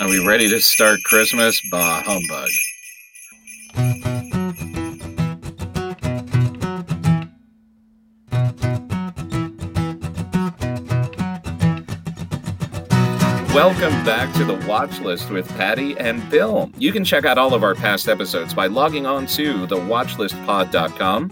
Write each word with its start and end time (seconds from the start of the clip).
Are 0.00 0.08
we 0.08 0.26
ready 0.26 0.48
to 0.48 0.60
start 0.60 0.98
Christmas? 1.04 1.62
Bah 1.70 2.02
humbug. 2.04 2.50
Welcome 13.54 14.04
back 14.04 14.34
to 14.34 14.44
the 14.44 14.60
Watch 14.66 14.98
List 14.98 15.30
with 15.30 15.48
Patty 15.50 15.96
and 15.96 16.28
Bill. 16.28 16.72
You 16.76 16.90
can 16.90 17.04
check 17.04 17.24
out 17.24 17.38
all 17.38 17.54
of 17.54 17.62
our 17.62 17.76
past 17.76 18.08
episodes 18.08 18.52
by 18.52 18.66
logging 18.66 19.06
on 19.06 19.26
to 19.26 19.64
thewatchlistpod.com. 19.68 21.30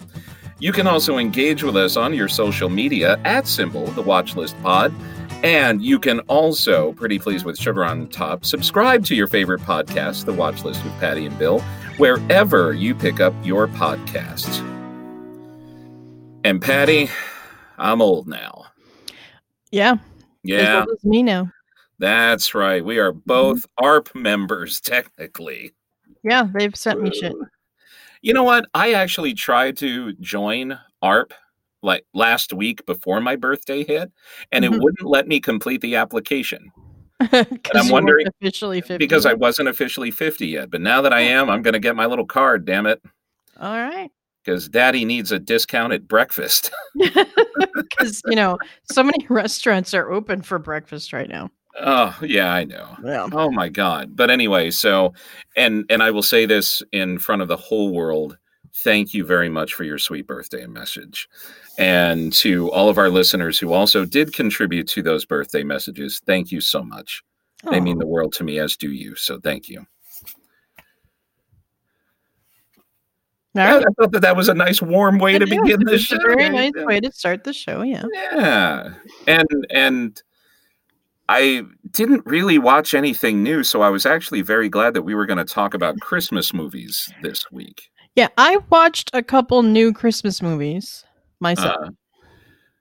You 0.61 0.73
can 0.73 0.87
also 0.87 1.19
engage 1.19 1.65
with 1.65 1.77
us 1.77 1.97
on 1.97 2.15
your 2.15 2.29
social 2.29 2.69
media 2.69 3.21
at 3.25 3.49
symbol 3.49 3.87
the 3.87 4.05
Watchlist 4.05 4.61
Pod. 4.63 4.95
And 5.43 5.83
you 5.83 5.99
can 5.99 6.21
also, 6.21 6.93
pretty 6.93 7.19
pleased 7.19 7.45
with 7.45 7.59
sugar 7.59 7.85
on 7.85 8.07
top, 8.09 8.45
subscribe 8.45 9.05
to 9.07 9.17
your 9.17 9.27
favorite 9.27 9.61
podcast, 9.63 10.25
The 10.25 10.33
Watch 10.33 10.65
List 10.65 10.85
with 10.85 10.93
Patty 11.01 11.27
and 11.27 11.37
Bill, 11.37 11.59
wherever 11.97 12.73
you 12.73 12.95
pick 12.95 13.19
up 13.19 13.35
your 13.43 13.67
podcasts. 13.67 14.61
And 16.45 16.63
Patty, 16.63 17.11
I'm 17.77 18.01
old 18.01 18.29
now. 18.29 18.67
Yeah. 19.73 19.97
Yeah, 20.45 20.85
As 20.93 21.05
me 21.05 21.25
now. 21.25 21.51
that's 21.99 22.55
right. 22.55 22.85
We 22.85 22.99
are 22.99 23.13
both 23.13 23.67
mm-hmm. 23.81 23.85
AARP 23.85 24.15
members, 24.15 24.81
technically. 24.85 25.73
Yeah, 26.23 26.49
they've 26.55 26.77
sent 26.77 27.03
me 27.03 27.11
shit. 27.13 27.35
You 28.21 28.33
know 28.33 28.45
what? 28.45 28.67
I 28.75 28.93
actually 28.93 29.35
tried 29.35 29.77
to 29.79 30.13
join 30.15 30.79
AARP 31.03 31.33
like 31.83 32.05
last 32.15 32.53
week 32.53 32.85
before 32.87 33.21
my 33.21 33.37
birthday 33.37 33.85
hit, 33.85 34.11
and 34.51 34.65
Mhm. 34.65 34.75
it 34.75 34.81
wouldn't 34.83 35.09
let 35.09 35.27
me 35.29 35.41
complete 35.41 35.81
the 35.81 35.97
application. 35.97 36.71
Because 37.31 37.87
I'm 37.87 37.89
wondering- 37.89 38.27
officially 38.41 38.81
50. 38.81 38.97
because 38.99 39.27
I 39.27 39.35
wasn't 39.35 39.69
officially 39.69 40.11
50 40.11 40.47
yet. 40.49 40.71
But 40.71 40.81
now 40.81 41.01
that 41.03 41.13
I 41.13 41.21
am, 41.21 41.49
I'm 41.51 41.63
going 41.63 41.75
to 41.75 41.79
get 41.81 41.95
my 41.95 42.07
little 42.07 42.27
card, 42.27 42.65
damn 42.65 42.85
it, 42.87 43.01
All 43.61 43.77
right. 43.77 44.11
because 44.45 44.69
daddy 44.69 45.05
needs 45.05 45.31
a 45.31 45.39
discount 45.39 45.93
at 45.93 46.09
breakfast. 46.09 46.71
Because, 47.75 48.23
you 48.27 48.35
know, 48.37 48.59
so 48.91 49.03
many 49.03 49.25
restaurants 49.29 49.95
are 49.95 50.11
open 50.11 50.43
for 50.43 50.59
breakfast 50.59 51.13
right 51.13 51.29
now. 51.29 51.51
oh, 51.81 52.17
yeah, 52.23 52.53
I 52.53 52.65
know. 52.65 52.97
Yeah. 53.05 53.29
Oh 53.33 53.51
my 53.51 53.69
god. 53.69 54.17
But 54.17 54.31
anyway, 54.31 54.71
so 54.71 55.13
and 55.57 55.85
and 55.89 56.03
I 56.03 56.11
will 56.11 56.23
say 56.23 56.45
this 56.47 56.83
in 56.93 57.19
front 57.19 57.41
of 57.43 57.49
the 57.49 57.57
whole 57.57 57.93
world. 57.93 58.37
Thank 58.75 59.13
you 59.15 59.25
very 59.25 59.49
much 59.49 59.75
for 59.75 59.85
your 59.85 59.99
sweet 59.99 60.27
birthday 60.27 60.67
message. 60.67 61.29
And 61.79 62.33
to 62.35 62.71
all 62.73 62.89
of 62.89 62.99
our 62.99 63.11
listeners 63.11 63.59
who 63.59 63.73
also 63.73 64.05
did 64.05 64.33
contribute 64.33 64.89
to 64.89 65.03
those 65.03 65.25
birthday 65.25 65.63
messages, 65.63 66.21
thank 66.27 66.51
you 66.51 66.61
so 66.61 66.83
much. 66.83 67.23
They 67.71 67.81
mean 67.81 67.99
the 67.99 68.07
world 68.07 68.33
to 68.35 68.45
me, 68.45 68.59
as 68.59 68.77
do 68.77 68.91
you. 68.91 69.15
So 69.15 69.39
thank 69.39 69.69
you. 69.69 69.87
All 73.55 73.63
I. 73.63 73.79
I 73.81 73.85
thought 74.01 74.13
that 74.13 74.23
that 74.23 74.35
was 74.37 74.49
a 74.49 74.55
nice, 74.55 74.81
warm 74.81 75.19
way 75.19 75.39
to 75.39 75.45
It 75.45 75.53
is. 75.53 75.61
begin 75.61 75.85
the 75.85 75.99
show. 75.99 76.17
very 76.19 76.49
nice 76.49 76.73
Yeah. 76.75 76.85
way 76.87 77.01
to 77.01 77.13
start 77.13 77.45
the 77.45 77.53
show. 77.53 77.83
Yeah. 77.83 78.05
Yeah. 78.13 78.95
And 79.29 79.67
and 79.71 80.23
I 81.29 81.63
didn't 81.91 82.25
really 82.27 82.59
watch 82.59 82.95
anything 82.95 83.43
new, 83.43 83.63
so 83.63 83.83
I 83.83 83.91
was 83.91 84.07
actually 84.07 84.41
very 84.43 84.69
glad 84.69 84.95
that 84.95 85.03
we 85.03 85.15
were 85.15 85.27
going 85.27 85.39
to 85.39 85.45
talk 85.45 85.75
about 85.75 86.01
Christmas 86.01 86.53
movies 86.53 87.13
this 87.23 87.45
week. 87.53 87.91
Yeah. 88.15 88.29
I 88.37 88.59
watched 88.71 89.11
a 89.15 89.23
couple 89.23 89.63
new 89.63 89.93
Christmas 89.93 90.43
movies 90.43 91.05
myself. 91.41 91.77
Uh, 91.83 91.91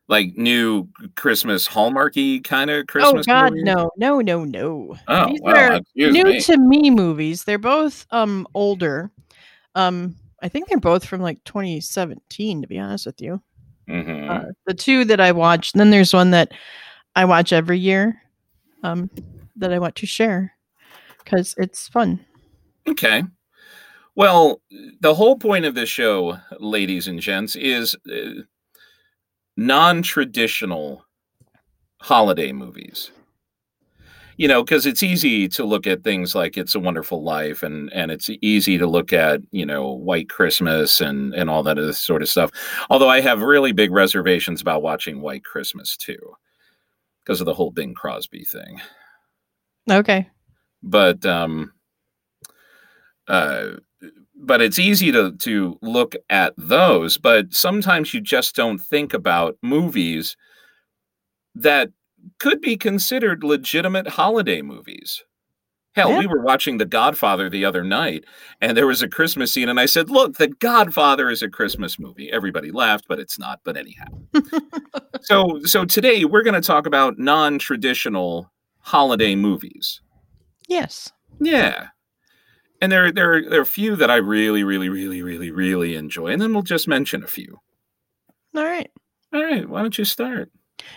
like 0.08 0.36
new 0.36 0.90
Christmas 1.16 1.68
Hallmarky 1.68 2.44
kind 2.44 2.70
of 2.70 2.86
Christmas. 2.88 3.26
oh, 3.28 3.32
God. 3.32 3.52
movies? 3.52 3.64
No, 3.64 3.92
no, 3.98 4.20
no, 4.20 4.44
no. 4.44 4.98
Oh, 5.08 5.28
These 5.28 5.42
are 5.46 5.80
new 5.96 6.26
me. 6.26 6.42
to 6.42 6.58
me 6.58 6.90
movies. 6.90 7.46
They're 7.46 7.58
both 7.58 8.06
um 8.12 8.46
older. 8.54 9.10
Um, 9.76 10.16
I 10.42 10.50
think 10.50 10.68
they're 10.68 10.80
both 10.80 11.06
from 11.06 11.22
like 11.22 11.42
2017, 11.46 12.62
to 12.62 12.68
be 12.68 12.78
honest 12.78 13.06
with 13.06 13.22
you. 13.22 13.42
Mhm. 13.90 14.30
uh, 14.30 14.52
the 14.66 14.74
two 14.74 15.06
that 15.06 15.20
I 15.20 15.32
watch. 15.32 15.74
And 15.74 15.80
then 15.80 15.92
there's 15.92 16.14
one 16.14 16.32
that 16.32 16.52
I 17.16 17.26
watch 17.26 17.52
every 17.54 17.80
year 17.80 18.22
um, 18.84 19.10
that 19.56 19.74
I 19.74 19.80
want 19.80 19.96
to 19.98 20.06
share 20.06 20.54
because 21.20 21.56
it's 21.58 21.88
fun. 21.88 22.20
Okay. 22.88 23.24
Well, 24.16 24.62
the 25.00 25.14
whole 25.16 25.38
point 25.38 25.66
of 25.66 25.76
this 25.76 25.90
show, 25.90 26.38
ladies 26.60 27.08
and 27.08 27.20
gents, 27.20 27.56
is 27.56 27.96
uh, 28.12 28.42
non 29.56 30.02
traditional 30.02 31.06
holiday 32.02 32.52
movies. 32.52 33.12
You 34.38 34.48
know, 34.48 34.64
because 34.64 34.86
it's 34.88 35.04
easy 35.04 35.48
to 35.50 35.64
look 35.64 35.86
at 35.86 36.04
things 36.04 36.34
like 36.34 36.58
It's 36.58 36.74
a 36.74 36.80
Wonderful 36.80 37.24
Life 37.24 37.62
and, 37.62 37.94
and 37.94 38.10
it's 38.10 38.28
easy 38.42 38.78
to 38.80 38.88
look 38.88 39.14
at, 39.14 39.42
you 39.52 39.66
know, 39.66 39.92
White 39.92 40.30
Christmas 40.30 41.00
and, 41.00 41.36
and 41.36 41.48
all 41.48 41.62
that 41.64 41.78
other 41.78 41.94
sort 41.94 42.24
of 42.24 42.30
stuff. 42.30 42.50
Although 42.90 43.10
I 43.10 43.22
have 43.22 43.42
really 43.44 43.72
big 43.72 43.92
reservations 43.92 44.60
about 44.60 44.82
watching 44.82 45.22
White 45.22 45.44
Christmas 45.44 45.96
too, 45.96 46.18
because 47.24 47.40
of 47.40 47.46
the 47.46 47.54
whole 47.54 47.72
Bing 47.72 47.94
Crosby 47.94 48.44
thing 48.44 48.82
Okay. 49.90 50.28
but 50.84 51.24
um 51.26 51.74
uh 53.28 53.72
but 54.42 54.62
it's 54.62 54.80
easy 54.80 55.12
to 55.12 55.32
to 55.38 55.78
look 55.82 56.16
at 56.30 56.54
those 56.58 57.18
but 57.18 57.54
sometimes 57.54 58.14
you 58.14 58.22
just 58.22 58.56
don't 58.56 58.80
think 58.80 59.14
about 59.14 59.58
movies 59.62 60.36
that 61.56 61.90
could 62.40 62.62
be 62.62 62.78
considered 62.78 63.44
legitimate 63.44 64.08
holiday 64.08 64.62
movies 64.62 65.24
hell 65.94 66.12
Yeah. 66.12 66.20
we 66.20 66.28
were 66.28 66.42
watching 66.42 66.78
the 66.78 66.86
godfather 66.86 67.50
the 67.50 67.66
other 67.66 67.84
night 67.84 68.24
and 68.62 68.76
there 68.78 68.88
was 68.88 69.02
a 69.02 69.08
christmas 69.10 69.54
scene 69.54 69.70
and 69.70 69.80
i 69.80 69.86
said 69.86 70.10
look 70.10 70.38
the 70.38 70.48
godfather 70.48 71.30
is 71.30 71.42
a 71.42 71.50
christmas 71.50 72.00
movie 72.00 72.32
everybody 72.32 72.72
laughed 72.72 73.06
but 73.08 73.20
it's 73.20 73.38
not 73.40 73.60
but 73.64 73.76
anyhow 73.78 74.06
so 75.22 75.60
so 75.64 75.84
today 75.86 76.26
we're 76.26 76.44
going 76.44 76.60
to 76.60 76.66
talk 76.66 76.86
about 76.86 77.18
non-traditional 77.20 78.50
holiday 78.80 79.36
movies 79.36 80.02
Yes. 80.68 81.12
yeah. 81.42 81.88
And 82.82 82.92
there, 82.92 83.12
there, 83.12 83.34
are- 83.34 83.50
there 83.50 83.60
are 83.60 83.64
a 83.64 83.66
few 83.66 83.96
that 83.98 84.10
I 84.12 84.16
really, 84.18 84.64
really, 84.64 84.90
really, 84.90 85.22
really, 85.22 85.52
really 85.52 85.96
enjoy. 85.96 86.28
And 86.28 86.42
then 86.42 86.54
we'll 86.54 86.64
just 86.64 86.88
mention 86.88 87.24
a 87.24 87.28
few. 87.28 87.60
All 88.56 88.64
right. 88.64 88.90
All 89.34 89.44
right. 89.44 89.68
Why 89.70 89.82
don't 89.82 89.98
you 89.98 90.06
start? 90.06 90.52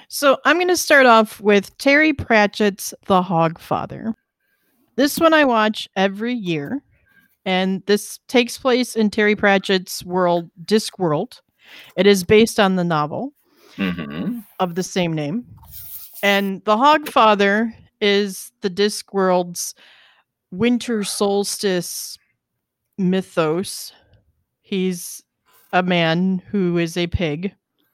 So 0.08 0.38
I'm 0.44 0.56
going 0.56 0.68
to 0.68 0.76
start 0.76 1.06
off 1.06 1.40
with 1.40 1.76
Terry 1.78 2.12
Pratchett's 2.14 2.94
The 3.06 3.22
Hogfather. 3.22 4.14
This 4.96 5.18
one 5.18 5.34
I 5.34 5.44
watch 5.44 5.88
every 5.96 6.32
year, 6.34 6.80
and 7.44 7.82
this 7.86 8.18
takes 8.28 8.56
place 8.56 8.96
in 8.96 9.10
Terry 9.10 9.36
Pratchett's 9.36 10.04
world, 10.04 10.50
Discworld. 10.64 11.40
It 11.96 12.06
is 12.06 12.24
based 12.24 12.58
on 12.58 12.76
the 12.76 12.84
novel. 12.84 13.34
hmm 13.76 14.38
of 14.60 14.74
the 14.76 14.82
same 14.84 15.12
name. 15.12 15.44
And 16.22 16.64
the 16.64 16.76
Hogfather 16.76 17.74
is 18.00 18.52
the 18.62 18.70
Discworld's 18.70 19.74
winter 20.58 21.04
solstice 21.04 22.18
mythos. 22.98 23.92
He's 24.62 25.22
a 25.72 25.82
man 25.82 26.42
who 26.50 26.78
is 26.78 26.96
a 26.96 27.06
pig, 27.06 27.52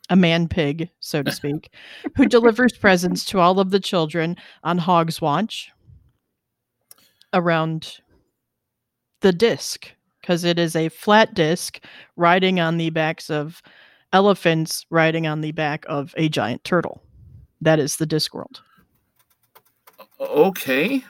a 0.09 0.16
man 0.16 0.48
pig, 0.48 0.91
so 1.00 1.22
to 1.22 1.32
speak, 1.32 1.72
who 2.16 2.26
delivers 2.28 2.72
presents 2.72 3.25
to 3.26 3.41
all 3.41 3.59
of 3.59 3.71
the 3.71 3.81
children 3.81 4.37
on 4.62 4.78
Hogswatch 4.78 5.69
around 7.32 7.98
the 9.21 9.32
disc, 9.32 9.91
because 10.21 10.44
it 10.44 10.59
is 10.59 10.77
a 10.77 10.88
flat 10.88 11.34
disc 11.34 11.81
riding 12.16 12.60
on 12.60 12.77
the 12.77 12.91
backs 12.91 13.31
of 13.31 13.62
elephants 14.12 14.84
riding 14.91 15.27
on 15.27 15.41
the 15.41 15.53
back 15.53 15.84
of 15.88 16.15
a 16.16 16.28
giant 16.28 16.65
turtle. 16.65 17.03
That 17.60 17.78
is 17.78 17.97
the 17.97 18.06
Discworld. 18.06 18.60
Okay. 20.19 21.04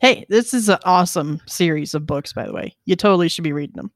Hey, 0.00 0.26
this 0.28 0.52
is 0.52 0.68
an 0.68 0.78
awesome 0.84 1.40
series 1.46 1.94
of 1.94 2.06
books, 2.06 2.32
by 2.32 2.46
the 2.46 2.52
way. 2.52 2.76
You 2.84 2.96
totally 2.96 3.28
should 3.28 3.44
be 3.44 3.52
reading 3.52 3.76
them. 3.76 3.92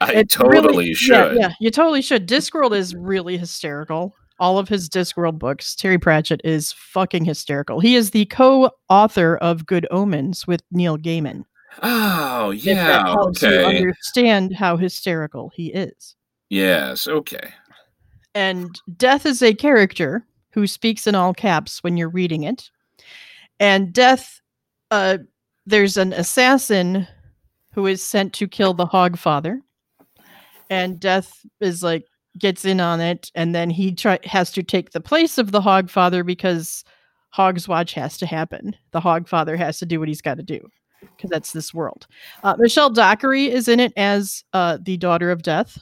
I 0.00 0.12
It's 0.14 0.34
totally 0.34 0.60
really- 0.68 0.94
should. 0.94 1.36
Yeah, 1.36 1.48
yeah, 1.48 1.52
you 1.60 1.70
totally 1.70 2.02
should. 2.02 2.26
Discworld 2.28 2.74
is 2.76 2.94
really 2.94 3.36
hysterical. 3.36 4.14
All 4.38 4.58
of 4.58 4.68
his 4.68 4.88
Discworld 4.88 5.38
books, 5.38 5.76
Terry 5.76 5.98
Pratchett 5.98 6.40
is 6.44 6.72
fucking 6.72 7.24
hysterical. 7.24 7.78
He 7.78 7.94
is 7.94 8.10
the 8.10 8.24
co-author 8.26 9.36
of 9.36 9.66
Good 9.66 9.86
Omens 9.90 10.46
with 10.46 10.62
Neil 10.72 10.98
Gaiman. 10.98 11.44
Oh, 11.82 12.50
yeah. 12.50 13.04
helps 13.12 13.42
you 13.42 13.48
Okay. 13.48 13.78
understand 13.78 14.54
how 14.56 14.76
hysterical 14.76 15.50
he 15.54 15.72
is. 15.72 16.16
Yes. 16.50 17.06
Okay. 17.06 17.52
and 18.34 18.80
death 18.96 19.26
is 19.26 19.42
a 19.42 19.52
character 19.52 20.26
who 20.52 20.66
speaks 20.66 21.06
in 21.06 21.14
all 21.14 21.34
caps 21.34 21.82
when 21.84 21.98
you're 21.98 22.08
reading 22.08 22.44
it 22.44 22.70
and 23.60 23.92
death 23.92 24.40
uh 24.92 25.18
there's 25.66 25.96
an 25.96 26.12
assassin 26.12 27.06
who 27.74 27.86
is 27.86 28.02
sent 28.02 28.32
to 28.34 28.46
kill 28.46 28.74
the 28.74 28.86
hogfather 28.86 29.58
and 30.70 31.00
death 31.00 31.32
is 31.60 31.82
like 31.82 32.04
gets 32.38 32.64
in 32.64 32.80
on 32.80 33.00
it 33.00 33.30
and 33.34 33.54
then 33.54 33.70
he 33.70 33.92
try 33.94 34.18
has 34.24 34.50
to 34.52 34.62
take 34.62 34.90
the 34.90 35.00
place 35.00 35.38
of 35.38 35.50
the 35.52 35.60
hogfather 35.60 36.24
because 36.24 36.84
Hogswatch 37.34 37.92
has 37.94 38.18
to 38.18 38.26
happen. 38.26 38.76
The 38.90 39.00
Hog 39.00 39.26
Father 39.26 39.56
has 39.56 39.78
to 39.78 39.86
do 39.86 39.98
what 39.98 40.08
he's 40.08 40.20
got 40.20 40.36
to 40.36 40.42
do 40.42 40.60
because 41.00 41.30
that's 41.30 41.52
this 41.52 41.72
world. 41.72 42.06
Uh, 42.44 42.56
Michelle 42.58 42.90
Dockery 42.90 43.50
is 43.50 43.68
in 43.68 43.80
it 43.80 43.94
as 43.96 44.44
uh, 44.52 44.76
the 44.82 44.98
daughter 44.98 45.30
of 45.30 45.42
Death, 45.42 45.78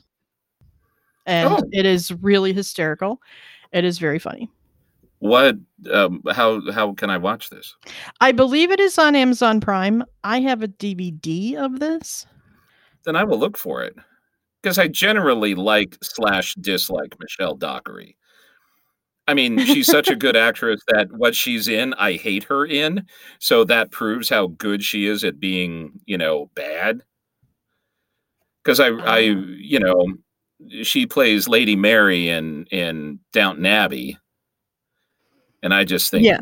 and 1.26 1.52
Oh. 1.52 1.60
it 1.72 1.86
is 1.86 2.12
really 2.12 2.52
hysterical. 2.52 3.20
It 3.72 3.84
is 3.84 3.98
very 3.98 4.20
funny. 4.20 4.48
What? 5.20 5.56
Um, 5.92 6.22
how 6.32 6.60
how 6.72 6.92
can 6.94 7.08
I 7.10 7.16
watch 7.18 7.50
this? 7.50 7.74
I 8.20 8.32
believe 8.32 8.70
it 8.70 8.80
is 8.80 8.98
on 8.98 9.14
Amazon 9.14 9.60
Prime. 9.60 10.02
I 10.24 10.40
have 10.40 10.62
a 10.62 10.68
DVD 10.68 11.54
of 11.56 11.78
this. 11.78 12.26
Then 13.04 13.16
I 13.16 13.24
will 13.24 13.38
look 13.38 13.56
for 13.56 13.82
it 13.82 13.94
because 14.62 14.78
I 14.78 14.88
generally 14.88 15.54
like 15.54 15.96
slash 16.02 16.54
dislike 16.56 17.14
Michelle 17.20 17.54
Dockery. 17.54 18.16
I 19.28 19.34
mean, 19.34 19.58
she's 19.64 19.86
such 19.86 20.08
a 20.08 20.16
good 20.16 20.36
actress 20.48 20.80
that 20.88 21.12
what 21.12 21.34
she's 21.36 21.68
in, 21.68 21.94
I 21.94 22.14
hate 22.14 22.44
her 22.44 22.66
in. 22.66 23.06
So 23.38 23.62
that 23.64 23.90
proves 23.92 24.28
how 24.28 24.48
good 24.48 24.82
she 24.82 25.06
is 25.06 25.22
at 25.22 25.38
being, 25.38 26.00
you 26.06 26.18
know, 26.18 26.50
bad. 26.54 27.02
Because 28.64 28.80
I, 28.80 28.88
I, 28.88 29.18
Ah. 29.30 29.44
you 29.56 29.78
know, 29.80 30.06
she 30.82 31.06
plays 31.06 31.46
Lady 31.48 31.76
Mary 31.76 32.28
in 32.28 32.64
in 32.66 33.18
Downton 33.32 33.64
Abbey, 33.66 34.18
and 35.62 35.72
I 35.74 35.84
just 35.84 36.10
think, 36.10 36.24
Yeah. 36.24 36.38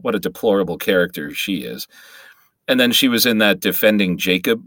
What 0.00 0.14
a 0.14 0.20
deplorable 0.20 0.78
character 0.78 1.34
she 1.34 1.58
is. 1.64 1.88
And 2.68 2.78
then 2.78 2.92
she 2.92 3.08
was 3.08 3.26
in 3.26 3.38
that 3.38 3.58
Defending 3.60 4.16
Jacob 4.16 4.62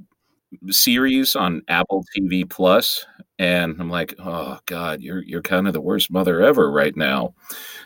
series 0.70 1.36
on 1.36 1.62
Apple 1.70 2.04
TV 2.14 2.50
Plus, 2.50 3.06
and 3.40 3.76
I'm 3.80 3.90
like, 3.90 4.14
oh 4.20 4.60
God, 4.66 5.02
you're 5.02 5.24
you're 5.24 5.42
kind 5.42 5.68
of 5.68 5.74
the 5.74 5.80
worst 5.82 6.12
mother 6.12 6.42
ever 6.42 6.70
right 6.70 6.96
now. 6.98 7.34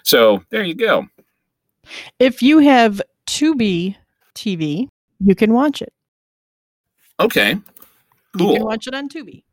So 0.03 0.41
there 0.49 0.63
you 0.63 0.73
go. 0.73 1.05
If 2.17 2.41
you 2.41 2.57
have 2.59 2.99
Tubi 3.27 3.95
TV, 4.33 4.87
you 5.19 5.35
can 5.35 5.53
watch 5.53 5.81
it. 5.83 5.93
Okay, 7.19 7.51
You 7.51 7.63
cool. 8.37 8.55
can 8.55 8.63
watch 8.65 8.87
it 8.87 8.95
on 8.95 9.07
Tubi 9.07 9.43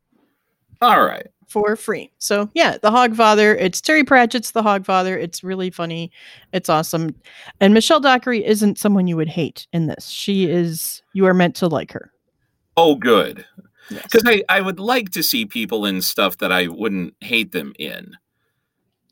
All 0.81 1.05
right. 1.05 1.27
For 1.53 1.77
free. 1.77 2.11
So 2.19 2.51
yeah, 2.55 2.79
The 2.79 2.91
Hogfather. 2.91 3.57
It's 3.61 3.81
Terry 3.81 4.03
Pratchett's 4.03 4.53
The 4.53 4.63
Hogfather. 4.63 5.21
It's 5.21 5.45
really 5.45 5.71
funny. 5.71 6.11
It's 6.53 6.69
awesome. 6.69 7.15
And 7.61 7.75
Michelle 7.75 8.01
Dockery 8.01 8.45
isn't 8.45 8.79
someone 8.79 9.07
you 9.07 9.17
would 9.17 9.29
hate 9.29 9.67
in 9.73 9.87
this. 9.87 10.09
She 10.09 10.51
is. 10.51 11.03
You 11.13 11.27
are 11.27 11.35
meant 11.35 11.55
to 11.57 11.69
like 11.69 11.93
her. 11.93 12.11
Oh, 12.77 12.95
good. 12.95 13.45
Yes. 13.91 14.03
Because 14.05 14.23
I, 14.27 14.43
I 14.49 14.63
would 14.63 14.81
like 14.81 15.11
to 15.11 15.23
see 15.23 15.45
people 15.45 15.85
in 15.85 16.01
stuff 16.01 16.39
that 16.39 16.51
I 16.51 16.69
wouldn't 16.69 17.15
hate 17.21 17.53
them 17.53 17.75
in. 17.79 18.17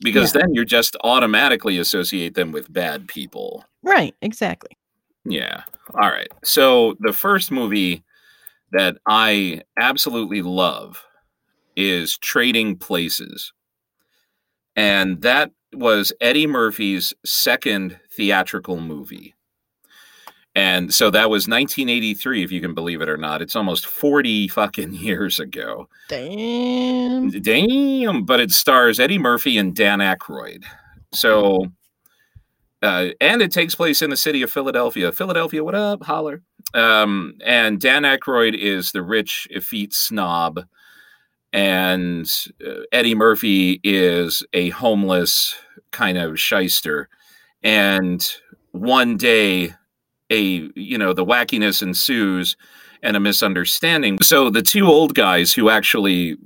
Because 0.03 0.33
then 0.33 0.55
you 0.55 0.65
just 0.65 0.97
automatically 1.05 1.77
associate 1.77 2.35
them 2.35 2.53
with 2.53 2.73
bad 2.73 3.07
people. 3.07 3.67
Right. 3.83 4.15
Exactly. 4.23 4.79
Yeah. 5.27 5.65
All 5.93 6.09
right. 6.09 6.29
So 6.43 6.97
the 7.01 7.13
first 7.13 7.51
movie 7.51 8.03
that 8.73 8.97
I 9.07 9.61
absolutely 9.79 10.41
love 10.41 11.05
is 11.77 12.19
Trading 12.19 12.77
Places. 12.77 13.53
And 14.77 15.23
that 15.23 15.53
was 15.73 16.13
Eddie 16.21 16.47
Murphy's 16.47 17.15
second 17.25 17.99
theatrical 18.11 18.81
movie. 18.81 19.35
And 20.55 20.93
so 20.93 21.11
that 21.11 21.31
was 21.31 21.47
1983, 21.47 22.43
if 22.43 22.51
you 22.51 22.61
can 22.61 22.75
believe 22.75 23.01
it 23.01 23.09
or 23.09 23.17
not. 23.17 23.41
It's 23.41 23.55
almost 23.55 23.87
40 23.87 24.49
fucking 24.49 24.95
years 24.95 25.39
ago. 25.39 25.89
Damn. 26.09 27.31
Damn. 27.31 28.25
But 28.25 28.41
it 28.41 28.51
stars 28.51 28.99
Eddie 28.99 29.19
Murphy 29.19 29.59
and 29.59 29.75
Dan 29.75 30.01
Aykroyd. 30.01 30.65
So, 31.13 31.67
uh, 32.83 33.09
and 33.21 33.43
it 33.43 33.53
takes 33.53 33.75
place 33.75 34.03
in 34.03 34.11
the 34.11 34.17
city 34.17 34.43
of 34.43 34.51
Philadelphia. 34.51 35.13
Philadelphia, 35.13 35.63
what 35.63 35.75
up? 35.75 36.03
Holler. 36.03 36.43
Um, 36.75 37.35
and 37.45 37.81
Dan 37.81 38.03
Aykroyd 38.03 38.57
is 38.57 38.93
the 38.93 39.03
rich, 39.03 39.47
effete 39.51 39.93
snob. 39.93 40.65
And 41.53 42.31
uh, 42.65 42.83
Eddie 42.93 43.15
Murphy 43.15 43.81
is 43.83 44.45
a 44.53 44.71
homeless 44.71 45.55
kind 45.91 46.17
of 46.19 46.39
shyster. 46.39 47.09
And 47.63 48.27
one 48.73 49.17
day, 49.17 49.75
a 50.31 50.69
you 50.75 50.97
know 50.97 51.13
the 51.13 51.25
wackiness 51.25 51.83
ensues 51.83 52.57
and 53.03 53.17
a 53.17 53.21
misunderstanding. 53.21 54.19
So 54.23 54.51
the 54.51 54.63
two 54.63 54.87
old 54.87 55.15
guys 55.15 55.53
who 55.53 55.71
actually 55.71 56.37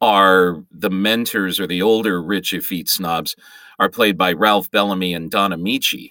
are 0.00 0.62
the 0.70 0.90
mentors 0.90 1.58
or 1.58 1.66
the 1.66 1.82
older 1.82 2.22
rich 2.22 2.52
effete 2.52 2.88
snobs 2.88 3.34
are 3.78 3.88
played 3.88 4.16
by 4.16 4.32
Ralph 4.32 4.70
Bellamy 4.70 5.14
and 5.14 5.30
Don 5.30 5.50
Ameche. 5.52 6.10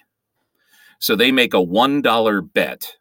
So 0.98 1.16
they 1.16 1.32
make 1.32 1.54
a 1.54 1.62
one 1.62 2.02
dollar 2.02 2.40
bet 2.40 2.96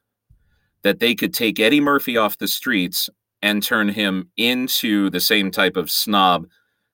that 0.84 1.00
they 1.00 1.16
could 1.16 1.34
take 1.34 1.60
Eddie 1.60 1.82
Murphy 1.82 2.16
off 2.16 2.38
the 2.38 2.48
streets 2.48 3.10
and 3.42 3.62
turn 3.62 3.89
him 3.89 4.30
into 4.38 5.10
the 5.10 5.19
same 5.19 5.51
type 5.51 5.78
of 5.78 5.92
snob 5.92 6.48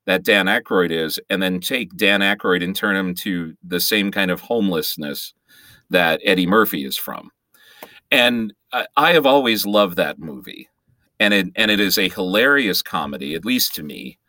that 0.06 0.24
Dan 0.24 0.48
Aykroyd 0.48 0.92
is, 0.92 1.20
and 1.30 1.42
then 1.42 1.60
take 1.60 1.96
Dan 1.96 2.20
Aykroyd 2.20 2.64
and 2.64 2.76
turn 2.76 2.96
him 2.96 3.16
to 3.16 3.56
the 3.64 3.80
same 3.80 4.12
kind 4.12 4.32
of 4.32 4.42
homelessness 4.42 5.34
that 5.90 6.20
Eddie 6.26 6.48
Murphy 6.48 6.86
is 6.86 6.98
from. 6.98 7.32
And 8.12 8.54
I, 8.96 9.14
have 9.14 9.26
always 9.26 9.66
loved 9.66 9.98
that 9.98 10.20
movie. 10.20 10.70
And 11.20 11.34
it 11.34 11.48
and 11.56 11.72
it 11.72 11.80
is 11.80 11.98
a 11.98 12.10
hilarious 12.10 12.82
comedy, 12.82 13.34
at 13.34 13.46
least 13.46 13.76
to 13.76 13.84
me. 13.84 14.20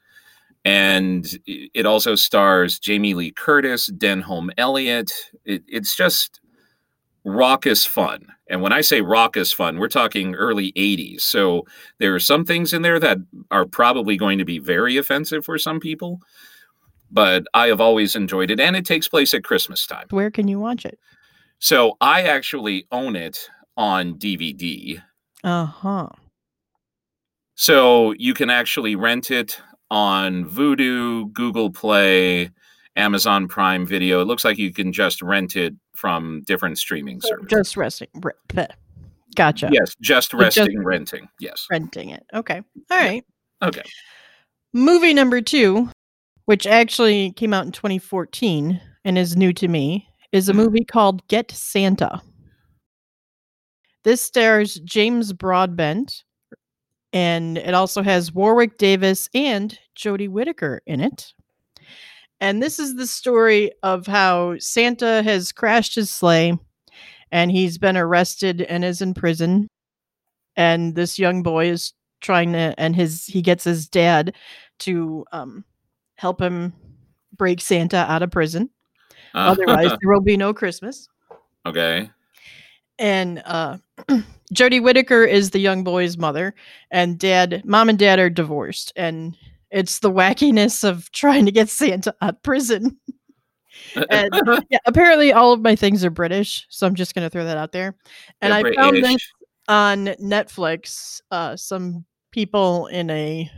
And 0.64 1.26
it 1.46 1.70
it 1.75 1.87
also 1.87 2.14
stars 2.14 2.78
Jamie 2.78 3.14
Lee 3.14 3.32
Curtis, 3.32 3.90
Denholm 3.90 4.50
Elliott. 4.56 5.12
It, 5.44 5.64
it's 5.67 5.96
just 5.96 6.40
raucous 7.25 7.85
fun. 7.85 8.26
And 8.49 8.61
when 8.61 8.73
I 8.73 8.82
say 8.82 9.00
raucous 9.00 9.53
fun, 9.53 9.79
we're 9.79 9.88
talking 9.88 10.35
early 10.35 10.73
80s. 10.73 11.23
So 11.23 11.65
there 11.99 12.15
are 12.15 12.21
some 12.21 12.44
things 12.44 12.73
in 12.73 12.82
there 12.82 13.00
that 13.00 13.19
are 13.50 13.65
probably 13.65 14.17
going 14.17 14.38
to 14.38 14.44
be 14.44 14.59
very 14.59 14.97
offensive 14.97 15.44
for 15.44 15.59
some 15.59 15.81
people. 15.81 16.21
But 17.11 17.47
I 17.55 17.69
have 17.69 17.81
always 17.81 18.15
enjoyed 18.15 18.50
it. 18.50 18.61
And 18.61 18.76
it 18.76 18.85
takes 18.85 19.09
place 19.09 19.32
at 19.35 19.44
Christmas 19.44 19.87
time. 19.87 20.06
Where 20.11 20.31
can 20.31 20.49
you 20.49 20.61
watch 20.61 20.85
it? 20.85 20.99
So 21.59 21.97
I 22.00 22.23
actually 22.23 22.87
own 22.93 23.17
it 23.17 23.49
on 23.77 24.15
DVD. 24.15 25.03
Uh 25.43 25.67
huh. 25.67 26.09
So 27.55 28.12
you 28.12 28.35
can 28.35 28.50
actually 28.50 28.97
rent 28.97 29.31
it 29.31 29.61
on 29.91 30.44
Vudu, 30.44 31.32
Google 31.32 31.70
Play, 31.70 32.50
Amazon 32.96 33.49
Prime 33.49 33.87
Video. 33.87 34.20
It 34.20 34.26
looks 34.26 34.44
like 34.44 34.58
you 34.58 34.73
can 34.73 34.93
just 34.93 35.20
rent 35.23 35.56
it 35.56 35.75
from 35.94 36.43
different 36.46 36.79
streaming 36.79 37.20
services. 37.20 37.50
Just 37.50 37.76
resting. 37.76 38.08
Gotcha. 39.35 39.69
Yes, 39.73 39.94
just 40.00 40.32
It 40.35 40.51
just- 40.53 40.70
renting. 40.77 41.29
Yes. 41.41 41.67
Renting 41.70 42.10
it. 42.10 42.24
Okay. 42.32 42.63
All 42.91 42.98
right. 42.98 43.24
Okay. 43.63 43.82
Movie 44.72 45.13
number 45.15 45.41
two, 45.41 45.91
which 46.44 46.67
actually 46.67 47.32
came 47.32 47.53
out 47.53 47.67
in 47.67 47.72
2014 47.72 48.81
and 49.05 49.19
is 49.19 49.36
new 49.36 49.53
to 49.55 49.67
me, 49.67 50.08
is 50.32 50.48
a 50.48 50.53
Mhm. 50.53 50.56
movie 50.56 50.84
called 50.84 51.27
Get 51.29 51.51
Santa. 51.51 52.22
This 54.05 54.20
stars 54.20 54.74
James 54.84 55.32
Broadbent, 55.32 56.24
and 57.13 57.56
it 57.58 57.74
also 57.74 58.03
has 58.03 58.32
Warwick 58.32 58.77
Davis 58.79 59.29
and 59.34 59.77
Jodie 59.96 60.29
Whittaker 60.29 60.82
in 60.86 61.01
it. 61.01 61.32
And 62.44 62.63
this 62.63 62.79
is 62.79 62.94
the 62.94 63.06
story 63.06 63.72
of 63.82 64.06
how 64.06 64.58
Santa 64.58 65.22
has 65.22 65.51
crashed 65.51 65.94
his 65.94 66.10
sleigh 66.10 66.58
and 67.32 67.51
he's 67.51 67.79
been 67.79 67.96
arrested 67.96 68.60
and 68.60 68.84
is 68.84 69.01
in 69.01 69.15
prison. 69.15 69.67
And 70.55 70.94
this 70.94 71.19
young 71.19 71.43
boy 71.43 71.70
is 71.70 71.94
trying 72.20 72.53
to, 72.53 72.74
and 72.77 72.94
his, 72.94 73.24
he 73.24 73.41
gets 73.41 73.65
his 73.65 73.89
dad 73.89 74.34
to 74.81 75.24
um, 75.32 75.65
help 76.17 76.39
him 76.39 76.74
break 77.34 77.63
Santa 77.63 78.05
out 78.13 78.22
of 78.22 78.31
prison. 78.31 78.69
Otherwise, 79.32 79.96
there 80.03 80.13
will 80.13 80.20
be 80.20 80.36
no 80.36 80.53
Christmas. 80.53 81.08
okay. 81.65 82.10
And 82.98 83.43
uh, 83.46 83.79
Jodie 84.53 84.82
Whittaker 84.82 85.24
is 85.24 85.48
the 85.48 85.60
young 85.60 85.82
boy's 85.82 86.19
mother, 86.19 86.55
and 86.91 87.19
dad, 87.19 87.63
mom, 87.65 87.89
and 87.89 87.98
dad 87.98 88.19
are 88.19 88.29
divorced, 88.29 88.93
and 88.96 89.34
it's 89.74 89.98
the 89.98 90.10
wackiness 90.10 90.84
of 90.88 91.10
trying 91.12 91.44
to 91.46 91.52
get 91.52 91.69
Santa 91.69 92.14
out 92.22 92.34
of 92.36 92.43
prison. 92.43 92.98
And- 94.08 94.32
Yeah, 94.70 94.78
apparently 94.86 95.32
all 95.32 95.52
of 95.52 95.60
my 95.60 95.74
things 95.74 96.04
are 96.04 96.10
British, 96.10 96.64
so 96.70 96.86
I'm 96.86 96.94
just 96.94 97.14
gonna 97.14 97.28
throw 97.28 97.44
that 97.44 97.56
out 97.58 97.72
there. 97.72 97.96
And 98.40 98.52
They're 98.52 98.72
I 98.72 98.74
found 98.76 98.96
this 99.04 99.32
on 99.69 100.06
Netflix. 100.22 101.20
Uh, 101.31 101.56
some 101.56 102.04
people 102.31 102.86
in 102.86 103.10
a 103.10 103.50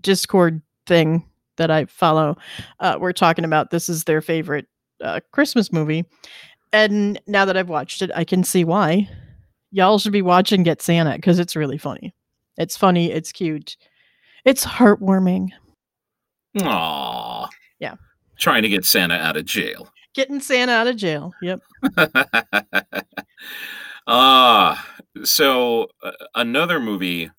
Discord 0.00 0.62
thing 0.86 1.24
that 1.56 1.70
I 1.70 1.84
follow 1.84 2.36
uh, 2.80 2.96
were 2.98 3.12
talking 3.12 3.44
about 3.44 3.70
this 3.70 3.88
is 3.90 4.04
their 4.04 4.22
favorite 4.22 4.66
uh, 5.02 5.20
Christmas 5.30 5.70
movie, 5.72 6.06
and 6.72 7.20
now 7.26 7.44
that 7.44 7.56
I've 7.58 7.68
watched 7.68 8.00
it, 8.00 8.10
I 8.14 8.24
can 8.24 8.42
see 8.42 8.64
why. 8.64 9.08
Y'all 9.72 9.98
should 9.98 10.12
be 10.12 10.22
watching 10.22 10.62
Get 10.62 10.80
Santa 10.82 11.16
because 11.16 11.38
it's 11.38 11.54
really 11.54 11.78
funny. 11.78 12.14
It's 12.56 12.76
funny. 12.78 13.12
It's 13.12 13.30
cute. 13.30 13.76
It's 14.44 14.64
heartwarming. 14.64 15.50
Aw. 16.62 17.48
Yeah. 17.78 17.94
Trying 18.38 18.62
to 18.62 18.68
get 18.68 18.84
Santa 18.84 19.14
out 19.14 19.36
of 19.36 19.44
jail. 19.44 19.88
Getting 20.14 20.40
Santa 20.40 20.72
out 20.72 20.86
of 20.86 20.96
jail. 20.96 21.32
Yep. 21.42 21.60
Ah, 24.12 24.84
so 25.22 25.86
uh, 26.02 26.10
another 26.34 26.80
movie 26.80 27.30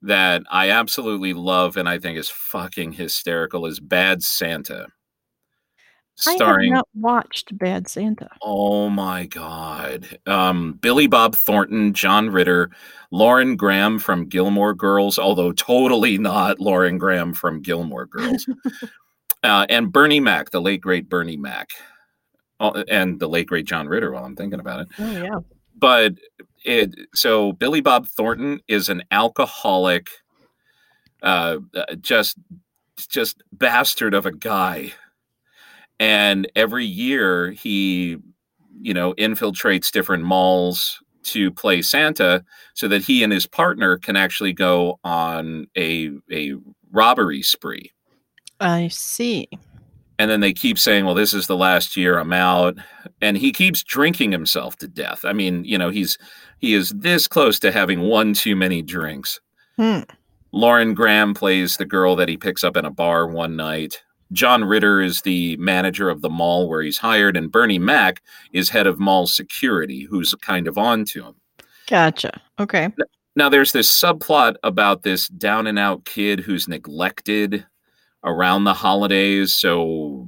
that 0.00 0.42
I 0.50 0.70
absolutely 0.70 1.34
love 1.34 1.76
and 1.76 1.86
I 1.86 1.98
think 1.98 2.16
is 2.16 2.30
fucking 2.30 2.92
hysterical 2.92 3.66
is 3.66 3.78
Bad 3.78 4.22
Santa. 4.22 4.86
Starring 6.16 6.72
I 6.72 6.76
have 6.76 6.84
not 6.84 6.88
watched 6.94 7.56
Bad 7.58 7.88
Santa. 7.88 8.28
Oh 8.42 8.88
my 8.88 9.26
god. 9.26 10.18
Um 10.26 10.74
Billy 10.74 11.06
Bob 11.06 11.36
Thornton, 11.36 11.92
John 11.92 12.30
Ritter, 12.30 12.70
Lauren 13.10 13.56
Graham 13.56 13.98
from 13.98 14.26
Gilmore 14.26 14.74
Girls, 14.74 15.18
although 15.18 15.52
totally 15.52 16.16
not 16.16 16.58
Lauren 16.58 16.96
Graham 16.96 17.34
from 17.34 17.60
Gilmore 17.60 18.06
Girls. 18.06 18.48
uh, 19.42 19.66
and 19.68 19.92
Bernie 19.92 20.20
Mac, 20.20 20.50
the 20.50 20.60
late 20.60 20.80
great 20.80 21.08
Bernie 21.08 21.36
Mac. 21.36 21.70
Oh, 22.58 22.82
and 22.88 23.20
the 23.20 23.28
late 23.28 23.48
great 23.48 23.66
John 23.66 23.86
Ritter 23.86 24.10
while 24.10 24.24
I'm 24.24 24.36
thinking 24.36 24.60
about 24.60 24.80
it. 24.80 24.88
Oh 24.98 25.10
yeah. 25.10 25.40
But 25.78 26.14
it 26.64 26.94
so 27.14 27.52
Billy 27.52 27.82
Bob 27.82 28.08
Thornton 28.08 28.60
is 28.68 28.88
an 28.88 29.02
alcoholic 29.10 30.08
uh 31.22 31.58
just 32.00 32.38
just 33.08 33.42
bastard 33.52 34.14
of 34.14 34.24
a 34.24 34.32
guy 34.32 34.92
and 35.98 36.50
every 36.56 36.84
year 36.84 37.50
he 37.50 38.16
you 38.80 38.94
know 38.94 39.14
infiltrates 39.14 39.90
different 39.90 40.24
malls 40.24 40.98
to 41.26 41.50
play 41.50 41.82
Santa 41.82 42.44
so 42.74 42.88
that 42.88 43.02
he 43.02 43.22
and 43.22 43.32
his 43.32 43.46
partner 43.46 43.98
can 43.98 44.16
actually 44.16 44.52
go 44.52 44.98
on 45.04 45.66
a 45.76 46.10
a 46.32 46.54
robbery 46.92 47.42
spree. 47.42 47.92
I 48.60 48.88
see. 48.88 49.48
And 50.18 50.30
then 50.30 50.40
they 50.40 50.54
keep 50.54 50.78
saying, 50.78 51.04
"Well, 51.04 51.14
this 51.14 51.34
is 51.34 51.46
the 51.46 51.56
last 51.56 51.96
year 51.96 52.18
I'm 52.18 52.32
out." 52.32 52.76
And 53.20 53.36
he 53.36 53.52
keeps 53.52 53.82
drinking 53.82 54.32
himself 54.32 54.76
to 54.76 54.88
death. 54.88 55.24
I 55.24 55.32
mean, 55.32 55.64
you 55.64 55.76
know, 55.76 55.90
he's 55.90 56.16
he 56.58 56.74
is 56.74 56.90
this 56.90 57.28
close 57.28 57.58
to 57.60 57.72
having 57.72 58.00
one 58.00 58.32
too 58.32 58.56
many 58.56 58.80
drinks. 58.80 59.40
Hmm. 59.76 60.00
Lauren 60.52 60.94
Graham 60.94 61.34
plays 61.34 61.76
the 61.76 61.84
girl 61.84 62.16
that 62.16 62.30
he 62.30 62.38
picks 62.38 62.64
up 62.64 62.78
in 62.78 62.86
a 62.86 62.90
bar 62.90 63.26
one 63.26 63.56
night. 63.56 64.02
John 64.32 64.64
Ritter 64.64 65.00
is 65.00 65.22
the 65.22 65.56
manager 65.56 66.10
of 66.10 66.20
the 66.20 66.30
mall 66.30 66.68
where 66.68 66.82
he's 66.82 66.98
hired, 66.98 67.36
and 67.36 67.50
Bernie 67.50 67.78
Mac 67.78 68.22
is 68.52 68.68
head 68.70 68.86
of 68.86 68.98
mall 68.98 69.26
security, 69.26 70.02
who's 70.02 70.34
kind 70.40 70.66
of 70.66 70.76
on 70.76 71.04
to 71.06 71.24
him. 71.24 71.34
Gotcha. 71.86 72.40
Okay. 72.58 72.90
Now, 73.36 73.48
there's 73.48 73.72
this 73.72 73.90
subplot 73.90 74.56
about 74.62 75.02
this 75.02 75.28
down 75.28 75.66
and 75.66 75.78
out 75.78 76.04
kid 76.04 76.40
who's 76.40 76.66
neglected 76.66 77.64
around 78.24 78.64
the 78.64 78.74
holidays. 78.74 79.54
So 79.54 80.26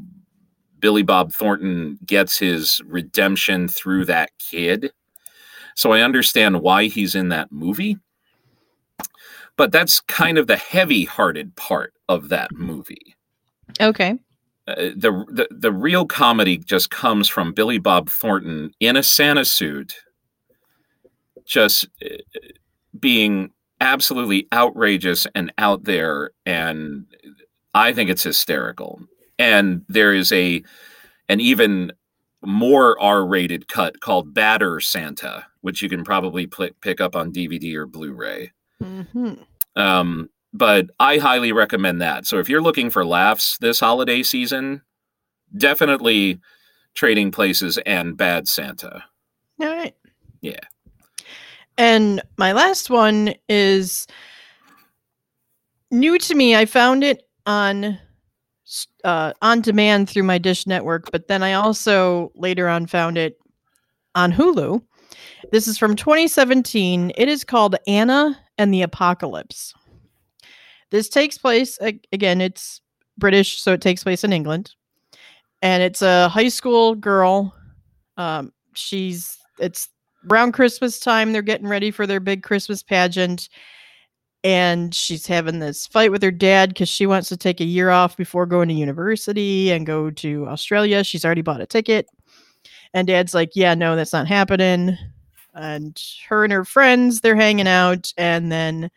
Billy 0.79 1.03
Bob 1.03 1.33
Thornton 1.33 1.99
gets 2.07 2.39
his 2.39 2.81
redemption 2.87 3.67
through 3.67 4.05
that 4.07 4.31
kid. 4.39 4.93
So 5.75 5.93
I 5.93 6.03
understand 6.03 6.61
why 6.61 6.85
he's 6.85 7.15
in 7.15 7.31
that 7.31 7.51
movie. 7.51 7.99
But 9.57 9.73
that's 9.73 10.01
kind 10.01 10.39
of 10.39 10.47
the 10.47 10.57
heavy 10.57 11.05
hearted 11.05 11.57
part 11.57 11.95
of 12.09 12.29
that 12.29 12.53
movie. 12.53 13.17
Okay. 13.81 14.19
Uh, 14.67 14.75
the, 14.97 15.25
the 15.31 15.49
the 15.51 15.73
real 15.73 16.05
comedy 16.05 16.59
just 16.59 16.91
comes 16.91 17.29
from 17.29 17.53
Billy 17.53 17.79
Bob 17.79 18.11
Thornton 18.11 18.73
in 18.81 18.97
a 18.97 19.03
Santa 19.03 19.45
suit, 19.45 19.95
just 21.47 21.89
uh, 22.05 22.17
being 22.99 23.51
absolutely 23.81 24.47
outrageous 24.53 25.27
and 25.35 25.53
out 25.57 25.85
there, 25.85 26.33
and 26.45 27.07
I 27.75 27.93
think 27.93 28.11
it's 28.11 28.25
hysterical. 28.25 29.01
And 29.39 29.83
there 29.89 30.13
is 30.13 30.33
a 30.33 30.63
an 31.29 31.41
even 31.41 31.93
more 32.43 33.01
R-rated 33.01 33.69
cut 33.69 34.01
called 34.01 34.35
Badder 34.35 34.81
Santa, 34.81 35.47
which 35.63 35.83
you 35.83 35.89
can 35.89 36.05
probably 36.05 36.47
pl- 36.47 36.71
pick 36.81 37.01
up 37.01 37.17
on 37.17 37.33
DVD 37.33 37.75
or 37.75 37.87
Blu-ray. 37.87 38.53
hmm 38.83 39.35
Um, 39.77 40.29
but 40.53 40.87
I 40.99 41.19
highly 41.19 41.53
recommend 41.53 42.01
that. 42.01 42.27
So 42.27 42.39
if 42.39 42.49
you're 42.49 42.63
looking 42.63 42.91
for 42.91 43.05
laughs 43.05 43.59
this 43.61 43.81
holiday 43.81 44.23
season, 44.23 44.83
definitely 45.57 46.41
Trading 46.95 47.31
Places 47.31 47.79
and 47.87 48.17
Bad 48.17 48.49
Santa. 48.49 49.05
All 49.61 49.69
right. 49.69 49.95
Yeah. 50.41 50.61
And 51.77 52.23
my 52.37 52.53
last 52.53 52.91
one 52.91 53.35
is 53.49 54.07
new 55.91 56.19
to 56.19 56.35
me. 56.35 56.57
I 56.57 56.67
found 56.67 57.05
it 57.05 57.23
on 57.47 57.99
uh, 59.05 59.33
on 59.41 59.61
demand 59.61 60.11
through 60.11 60.25
my 60.25 60.39
Dish 60.39 60.67
network, 60.67 61.11
but 61.11 61.29
then 61.29 61.43
I 61.43 61.55
also 61.55 62.33
later 62.35 62.69
on 62.69 62.87
found 62.87 63.17
it 63.17 63.39
on 64.15 64.33
Hulu. 64.33 64.83
This 65.53 65.67
is 65.69 65.79
from 65.79 65.97
2017. 65.97 67.13
It 67.17 67.29
is 67.29 67.45
called 67.45 67.77
Anna 67.87 68.39
and 68.59 68.75
the 68.75 68.83
Apocalypse. 68.83 69.73
This 70.91 71.09
takes 71.09 71.37
place 71.39 71.79
again. 71.81 72.41
It's 72.41 72.81
British, 73.19 73.61
so 73.61 73.73
it 73.73 73.81
takes 73.81 74.03
place 74.03 74.25
in 74.25 74.33
England, 74.33 74.75
and 75.61 75.83
it's 75.83 76.03
a 76.03 76.29
high 76.29 76.49
school 76.49 76.95
girl. 76.95 77.55
Um, 78.17 78.53
she's 78.75 79.37
it's 79.59 79.89
around 80.31 80.53
Christmas 80.53 80.99
time. 80.99 81.33
They're 81.33 81.43
getting 81.43 81.69
ready 81.69 81.91
for 81.91 82.07
their 82.07 82.21
big 82.21 82.43
Christmas 82.43 82.83
pageant, 82.83 83.49
and 84.45 84.95
she's 84.95 85.27
having 85.27 85.59
this 85.59 85.87
fight 85.87 86.11
with 86.11 86.23
her 86.23 86.31
dad 86.31 86.71
because 86.71 86.89
she 86.89 87.07
wants 87.07 87.29
to 87.29 87.37
take 87.37 87.61
a 87.61 87.65
year 87.65 87.91
off 87.91 88.17
before 88.17 88.47
going 88.47 88.69
to 88.69 88.75
university 88.75 89.71
and 89.71 89.87
go 89.87 90.11
to 90.11 90.47
Australia. 90.49 91.05
She's 91.05 91.25
already 91.25 91.43
bought 91.43 91.61
a 91.61 91.67
ticket, 91.67 92.07
and 92.95 93.07
dad's 93.07 93.35
like, 93.35 93.51
"Yeah, 93.55 93.75
no, 93.75 93.95
that's 93.95 94.13
not 94.13 94.27
happening." 94.27 94.97
And 95.55 96.01
her 96.29 96.45
and 96.45 96.53
her 96.53 96.65
friends, 96.65 97.21
they're 97.21 97.35
hanging 97.37 97.69
out, 97.69 98.13
and 98.17 98.51
then 98.53 98.91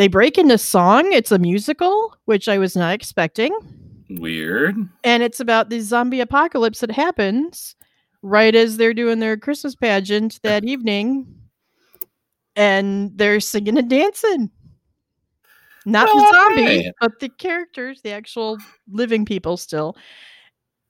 they 0.00 0.08
break 0.08 0.38
into 0.38 0.56
song. 0.56 1.12
It's 1.12 1.30
a 1.30 1.38
musical, 1.38 2.16
which 2.24 2.48
I 2.48 2.56
was 2.56 2.74
not 2.74 2.94
expecting. 2.94 3.52
Weird. 4.08 4.74
And 5.04 5.22
it's 5.22 5.40
about 5.40 5.68
the 5.68 5.80
zombie 5.80 6.20
apocalypse 6.20 6.80
that 6.80 6.90
happens 6.90 7.76
right 8.22 8.54
as 8.54 8.78
they're 8.78 8.94
doing 8.94 9.18
their 9.18 9.36
Christmas 9.36 9.74
pageant 9.74 10.40
that 10.42 10.64
evening. 10.64 11.26
And 12.56 13.12
they're 13.14 13.40
singing 13.40 13.76
and 13.76 13.90
dancing. 13.90 14.50
Not 15.84 16.06
the 16.06 16.32
zombies, 16.32 16.78
alright. 16.78 16.94
but 16.98 17.20
the 17.20 17.28
characters, 17.28 18.00
the 18.00 18.12
actual 18.12 18.56
living 18.90 19.26
people 19.26 19.58
still. 19.58 19.98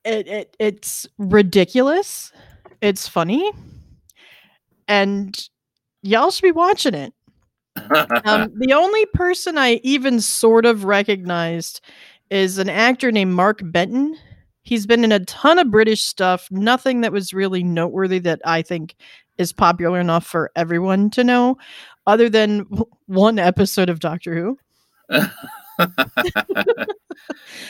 It, 0.04 0.28
it 0.28 0.56
it's 0.60 1.08
ridiculous. 1.18 2.30
It's 2.80 3.08
funny. 3.08 3.50
And 4.86 5.36
y'all 6.02 6.30
should 6.30 6.44
be 6.44 6.52
watching 6.52 6.94
it. 6.94 7.12
Um, 7.76 8.52
the 8.58 8.72
only 8.74 9.06
person 9.06 9.58
I 9.58 9.80
even 9.82 10.20
sort 10.20 10.66
of 10.66 10.84
recognized 10.84 11.80
is 12.30 12.58
an 12.58 12.68
actor 12.68 13.10
named 13.10 13.32
Mark 13.32 13.60
Benton. 13.64 14.16
He's 14.62 14.86
been 14.86 15.04
in 15.04 15.12
a 15.12 15.24
ton 15.24 15.58
of 15.58 15.70
British 15.70 16.02
stuff, 16.02 16.48
nothing 16.50 17.00
that 17.00 17.12
was 17.12 17.32
really 17.32 17.62
noteworthy 17.62 18.18
that 18.20 18.40
I 18.44 18.62
think 18.62 18.94
is 19.38 19.52
popular 19.52 19.98
enough 19.98 20.26
for 20.26 20.50
everyone 20.54 21.10
to 21.10 21.24
know, 21.24 21.56
other 22.06 22.28
than 22.28 22.66
one 23.06 23.38
episode 23.38 23.88
of 23.88 24.00
Doctor 24.00 24.34
Who. 24.34 24.58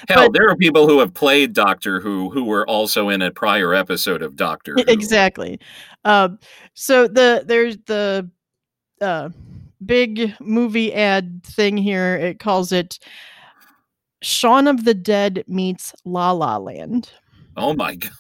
Hell, 0.08 0.26
But- 0.28 0.32
there 0.32 0.48
are 0.48 0.56
people 0.56 0.88
who 0.88 0.98
have 0.98 1.14
played 1.14 1.52
Doctor 1.52 2.00
Who 2.00 2.30
who 2.30 2.44
were 2.44 2.66
also 2.66 3.08
in 3.08 3.22
a 3.22 3.30
prior 3.30 3.72
episode 3.74 4.22
of 4.22 4.36
Doctor 4.36 4.74
Who. 4.76 4.84
Exactly. 4.88 5.60
Um, 6.04 6.38
so 6.74 7.06
the 7.06 7.44
there's 7.46 7.78
the 7.86 8.28
uh, 9.00 9.30
big 9.84 10.34
movie 10.40 10.92
ad 10.94 11.42
thing 11.44 11.76
here. 11.76 12.16
It 12.16 12.38
calls 12.38 12.72
it 12.72 12.98
Shaun 14.22 14.66
of 14.66 14.84
the 14.84 14.94
Dead 14.94 15.44
meets 15.46 15.94
La 16.04 16.32
La 16.32 16.56
Land. 16.58 17.12
Oh 17.56 17.74
my 17.74 17.96
god. 17.96 18.10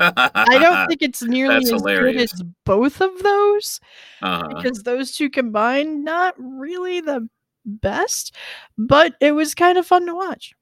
I 0.00 0.58
don't 0.60 0.86
think 0.86 1.02
it's 1.02 1.22
nearly 1.24 1.54
That's 1.54 1.72
as 1.72 1.80
hilarious. 1.80 2.32
good 2.32 2.40
as 2.40 2.42
both 2.64 3.00
of 3.00 3.10
those 3.22 3.80
uh, 4.22 4.46
because 4.48 4.82
those 4.84 5.12
two 5.12 5.28
combined, 5.28 6.04
not 6.04 6.34
really 6.38 7.00
the 7.00 7.28
best, 7.64 8.34
but 8.76 9.14
it 9.20 9.32
was 9.32 9.54
kind 9.54 9.76
of 9.76 9.86
fun 9.86 10.06
to 10.06 10.14
watch. 10.14 10.54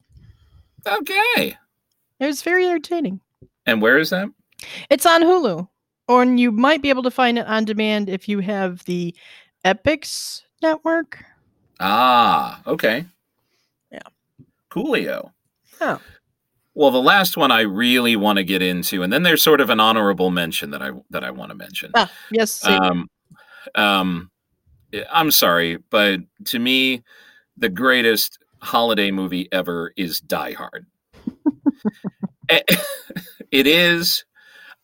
okay. 0.87 1.57
It 2.19 2.27
was 2.27 2.43
very 2.43 2.65
entertaining. 2.67 3.21
And 3.67 3.83
where 3.83 3.99
is 3.99 4.11
that? 4.11 4.29
It's 4.89 5.05
on 5.05 5.23
Hulu, 5.23 5.69
or 6.09 6.25
you 6.25 6.51
might 6.51 6.81
be 6.81 6.89
able 6.89 7.03
to 7.03 7.11
find 7.11 7.39
it 7.39 7.47
on 7.47 7.67
demand 7.67 8.09
if 8.09 8.27
you 8.29 8.39
have 8.41 8.83
the 8.85 9.15
Epix 9.67 10.43
network. 10.63 11.25
Ah, 11.81 12.63
okay. 12.67 13.05
Yeah. 13.91 13.99
Coolio. 14.71 15.33
Oh. 15.81 16.01
Well, 16.75 16.91
the 16.91 17.03
last 17.03 17.37
one 17.37 17.51
I 17.51 17.63
really 17.63 18.17
want 18.17 18.37
to 18.37 18.45
get 18.45 18.63
into, 18.63 19.03
and 19.03 19.13
then 19.13 19.23
there's 19.23 19.43
sort 19.43 19.61
of 19.61 19.71
an 19.71 19.81
honorable 19.81 20.31
mention 20.31 20.71
that 20.71 20.83
I 20.83 20.91
that 21.11 21.25
I 21.25 21.31
want 21.31 21.51
to 21.51 21.57
mention. 21.57 21.91
Ah, 21.95 22.11
yes. 22.31 22.53
same. 22.53 22.81
Um, 22.81 23.11
um, 23.75 24.31
I'm 25.11 25.31
sorry, 25.31 25.79
but 25.91 26.21
to 26.47 26.59
me, 26.59 27.03
the 27.57 27.69
greatest 27.69 28.39
holiday 28.61 29.11
movie 29.11 29.49
ever 29.51 29.93
is 29.97 30.21
Die 30.21 30.53
Hard. 30.53 30.87
It 33.51 33.67
is. 33.67 34.26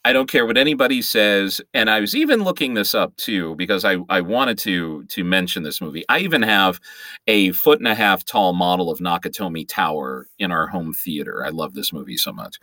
I 0.05 0.13
don't 0.13 0.29
care 0.29 0.45
what 0.47 0.59
anybody 0.59 1.01
says, 1.01 1.61
and 1.75 1.89
I 1.89 2.01
was 2.01 2.17
even 2.17 2.43
looking 2.43 2.75
this 2.75 2.93
up 2.93 3.15
too 3.17 3.55
because 3.55 3.85
I, 3.85 3.99
I 4.09 4.21
wanted 4.21 4.59
to 4.59 5.05
to 5.05 5.23
mention 5.23 5.63
this 5.63 5.81
movie. 5.81 6.05
I 6.09 6.19
even 6.21 6.43
have 6.43 6.81
a 7.29 7.53
foot 7.53 7.79
and 7.79 7.87
a 7.87 7.95
half 7.95 8.25
tall 8.25 8.53
model 8.53 8.91
of 8.91 8.99
Nakatomi 8.99 9.67
Tower 9.69 10.27
in 10.41 10.51
our 10.51 10.67
home 10.67 10.93
theater. 10.93 11.45
I 11.45 11.51
love 11.51 11.75
this 11.75 11.93
movie 11.93 12.17
so 12.17 12.33
much, 12.33 12.59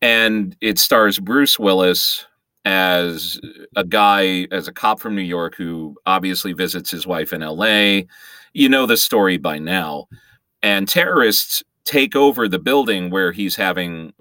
and 0.00 0.56
it 0.60 0.78
stars 0.78 1.18
Bruce 1.18 1.58
Willis 1.58 2.24
as 2.64 3.40
a 3.74 3.84
guy 3.84 4.46
as 4.52 4.68
a 4.68 4.72
cop 4.72 5.00
from 5.00 5.16
New 5.16 5.22
York 5.22 5.56
who 5.56 5.96
obviously 6.06 6.52
visits 6.52 6.90
his 6.90 7.08
wife 7.08 7.32
in 7.32 7.42
L.A. 7.42 8.06
You 8.52 8.68
know 8.68 8.86
the 8.86 8.96
story 8.96 9.36
by 9.36 9.58
now, 9.58 10.06
and 10.62 10.88
terrorists 10.88 11.64
take 11.86 12.16
over 12.16 12.48
the 12.48 12.58
building 12.58 13.10
where 13.10 13.32
he's 13.32 13.56
having 13.56 14.12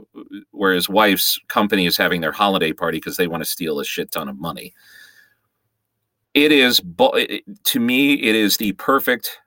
where 0.52 0.74
his 0.74 0.88
wife's 0.88 1.40
company 1.50 1.86
is 1.86 1.98
having 1.98 2.22
their 2.22 2.32
holiday 2.32 2.72
party 2.72 2.98
because 2.98 3.18
they 3.18 3.28
want 3.28 3.44
to 3.44 3.50
steal 3.50 3.80
a 3.80 3.86
shit 3.86 4.12
ton 4.12 4.30
of 4.30 4.40
money. 4.40 4.74
It 6.34 6.52
is 6.52 6.82
to 7.66 7.80
me 7.80 8.14
it 8.14 8.36
is 8.36 8.58
the 8.58 8.72
perfect 8.74 9.40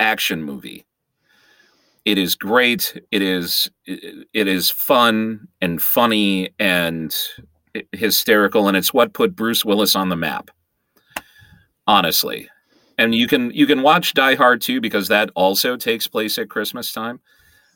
action 0.00 0.42
movie. 0.42 0.86
It 2.04 2.18
is 2.18 2.34
great 2.34 3.00
it 3.10 3.22
is 3.22 3.70
it 3.84 4.48
is 4.48 4.70
fun 4.70 5.48
and 5.60 5.82
funny 5.82 6.50
and 6.58 7.14
hysterical 7.92 8.68
and 8.68 8.76
it's 8.76 8.92
what 8.92 9.14
put 9.14 9.34
bruce 9.34 9.64
willis 9.64 9.96
on 9.96 10.10
the 10.10 10.16
map 10.16 10.50
honestly 11.86 12.46
and 13.02 13.14
you 13.14 13.26
can 13.26 13.50
you 13.50 13.66
can 13.66 13.82
watch 13.82 14.14
Die 14.14 14.34
Hard 14.36 14.62
too 14.62 14.80
because 14.80 15.08
that 15.08 15.30
also 15.34 15.76
takes 15.76 16.06
place 16.06 16.38
at 16.38 16.48
Christmas 16.48 16.92
time. 16.92 17.20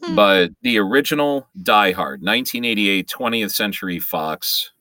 Hmm. 0.02 0.14
But 0.14 0.50
the 0.62 0.78
original 0.78 1.49
Die 1.62 1.92
Hard, 1.92 2.21
1988, 2.23 3.09
20th 3.09 3.50
Century 3.50 3.99
Fox, 3.99 4.73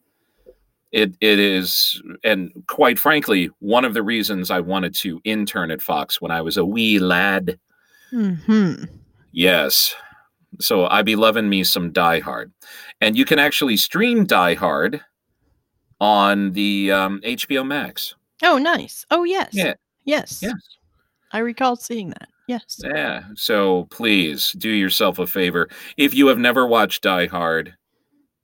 it 0.92 1.16
it 1.20 1.40
is, 1.40 2.02
and 2.24 2.52
quite 2.68 3.00
frankly, 3.00 3.50
one 3.60 3.86
of 3.86 3.94
the 3.94 4.04
reasons 4.04 4.52
I 4.52 4.60
wanted 4.60 4.94
to 4.96 5.20
intern 5.24 5.72
at 5.72 5.82
Fox 5.82 6.22
when 6.22 6.32
I 6.32 6.42
was 6.42 6.58
a 6.58 6.66
wee 6.66 7.00
lad. 7.00 7.60
Hmm. 8.12 8.84
Yes. 9.32 9.96
So 10.62 10.86
I 10.86 11.02
be 11.02 11.16
loving 11.16 11.50
me 11.50 11.64
some 11.64 11.92
Die 11.92 12.20
Hard, 12.20 12.54
and 13.02 13.18
you 13.18 13.26
can 13.26 13.40
actually 13.40 13.78
stream 13.78 14.26
Die 14.26 14.54
Hard 14.54 15.02
on 16.00 16.54
the 16.54 16.92
um, 16.92 17.20
HBO 17.26 17.66
Max. 17.66 18.16
Oh, 18.44 18.58
nice. 18.58 19.06
Oh, 19.10 19.24
yes. 19.24 19.50
Yeah. 19.54 19.74
Yes. 20.06 20.40
Yes. 20.42 20.56
I 21.32 21.40
recall 21.40 21.76
seeing 21.76 22.10
that. 22.10 22.30
Yes. 22.48 22.80
Yeah. 22.84 23.24
So 23.36 23.86
please 23.86 24.52
do 24.54 24.70
yourself 24.70 25.20
a 25.20 25.28
favor. 25.28 25.68
If 25.98 26.14
you 26.14 26.28
have 26.28 26.38
never 26.38 26.68
watched 26.68 27.04
Die 27.04 27.26
Hard, 27.26 27.76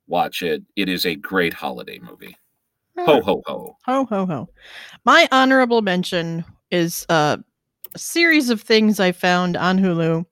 watch 0.06 0.42
it. 0.42 0.62
It 0.76 0.88
is 0.88 1.06
a 1.06 1.14
great 1.14 1.54
holiday 1.54 1.98
movie. 2.00 2.36
Ho 2.98 3.22
ho 3.22 3.42
ho. 3.46 3.76
Ho 3.86 4.04
ho 4.04 4.26
ho. 4.26 4.48
My 5.04 5.28
honorable 5.32 5.80
mention 5.82 6.44
is 6.70 7.06
uh, 7.08 7.38
a 7.94 7.98
series 7.98 8.50
of 8.50 8.60
things 8.60 9.00
I 9.00 9.12
found 9.12 9.56
on 9.56 9.78
Hulu. 9.78 10.26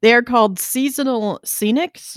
They 0.00 0.14
are 0.14 0.22
called 0.22 0.58
seasonal 0.58 1.40
scenics. 1.44 2.16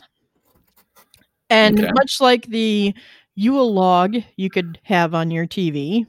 And 1.50 1.80
okay. 1.80 1.92
much 1.94 2.20
like 2.20 2.48
the 2.48 2.94
Yule 3.36 3.74
log 3.74 4.18
you 4.36 4.50
could 4.50 4.80
have 4.84 5.14
on 5.14 5.32
your 5.32 5.46
TV, 5.46 6.06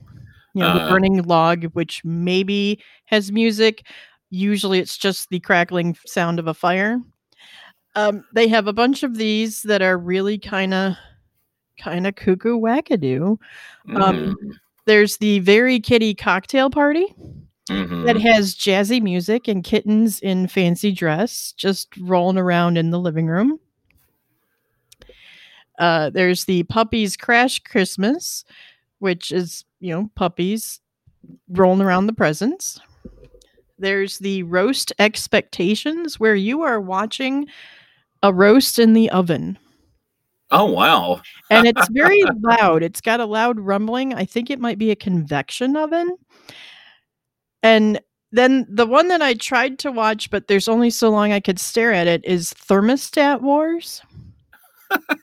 you 0.54 0.62
know, 0.62 0.68
uh, 0.68 0.84
the 0.84 0.90
burning 0.90 1.22
log, 1.22 1.64
which 1.74 2.04
maybe 2.04 2.82
has 3.06 3.32
music. 3.32 3.86
Usually 4.30 4.78
it's 4.78 4.96
just 4.96 5.28
the 5.30 5.40
crackling 5.40 5.96
sound 6.06 6.38
of 6.38 6.46
a 6.46 6.54
fire. 6.54 6.98
Um, 7.94 8.24
they 8.34 8.48
have 8.48 8.66
a 8.66 8.72
bunch 8.72 9.02
of 9.02 9.16
these 9.16 9.62
that 9.62 9.82
are 9.82 9.98
really 9.98 10.38
kind 10.38 10.74
of 10.74 10.94
kind 11.80 12.06
of 12.06 12.14
cuckoo 12.16 12.58
wackadoo. 12.58 13.38
Um, 13.94 13.96
mm. 13.96 14.34
There's 14.84 15.18
the 15.18 15.38
very 15.40 15.80
kitty 15.80 16.14
cocktail 16.14 16.70
party 16.70 17.06
mm-hmm. 17.68 18.04
that 18.04 18.20
has 18.20 18.54
jazzy 18.54 19.00
music 19.00 19.48
and 19.48 19.62
kittens 19.62 20.20
in 20.20 20.48
fancy 20.48 20.92
dress 20.92 21.52
just 21.56 21.96
rolling 21.98 22.38
around 22.38 22.78
in 22.78 22.90
the 22.90 22.98
living 22.98 23.26
room. 23.26 23.58
Uh, 25.78 26.10
there's 26.10 26.44
the 26.44 26.64
puppies 26.64 27.16
crash 27.16 27.60
Christmas, 27.60 28.44
which 28.98 29.30
is 29.30 29.64
you 29.80 29.94
know, 29.94 30.10
puppies 30.14 30.80
rolling 31.48 31.80
around 31.82 32.06
the 32.06 32.12
presents. 32.12 32.80
There's 33.78 34.18
the 34.18 34.42
roast 34.44 34.92
expectations 34.98 36.18
where 36.18 36.34
you 36.34 36.62
are 36.62 36.80
watching 36.80 37.46
a 38.22 38.32
roast 38.32 38.78
in 38.78 38.92
the 38.92 39.10
oven. 39.10 39.58
Oh 40.50 40.64
wow. 40.64 41.20
and 41.50 41.66
it's 41.66 41.88
very 41.92 42.22
loud. 42.42 42.82
It's 42.82 43.00
got 43.00 43.20
a 43.20 43.26
loud 43.26 43.60
rumbling. 43.60 44.14
I 44.14 44.24
think 44.24 44.50
it 44.50 44.58
might 44.58 44.78
be 44.78 44.90
a 44.90 44.96
convection 44.96 45.76
oven. 45.76 46.16
And 47.62 48.00
then 48.32 48.66
the 48.68 48.86
one 48.86 49.08
that 49.08 49.22
I 49.22 49.34
tried 49.34 49.78
to 49.80 49.92
watch, 49.92 50.30
but 50.30 50.48
there's 50.48 50.68
only 50.68 50.90
so 50.90 51.10
long 51.10 51.32
I 51.32 51.40
could 51.40 51.58
stare 51.58 51.92
at 51.92 52.06
it, 52.06 52.24
is 52.24 52.52
Thermostat 52.54 53.40
Wars 53.40 54.02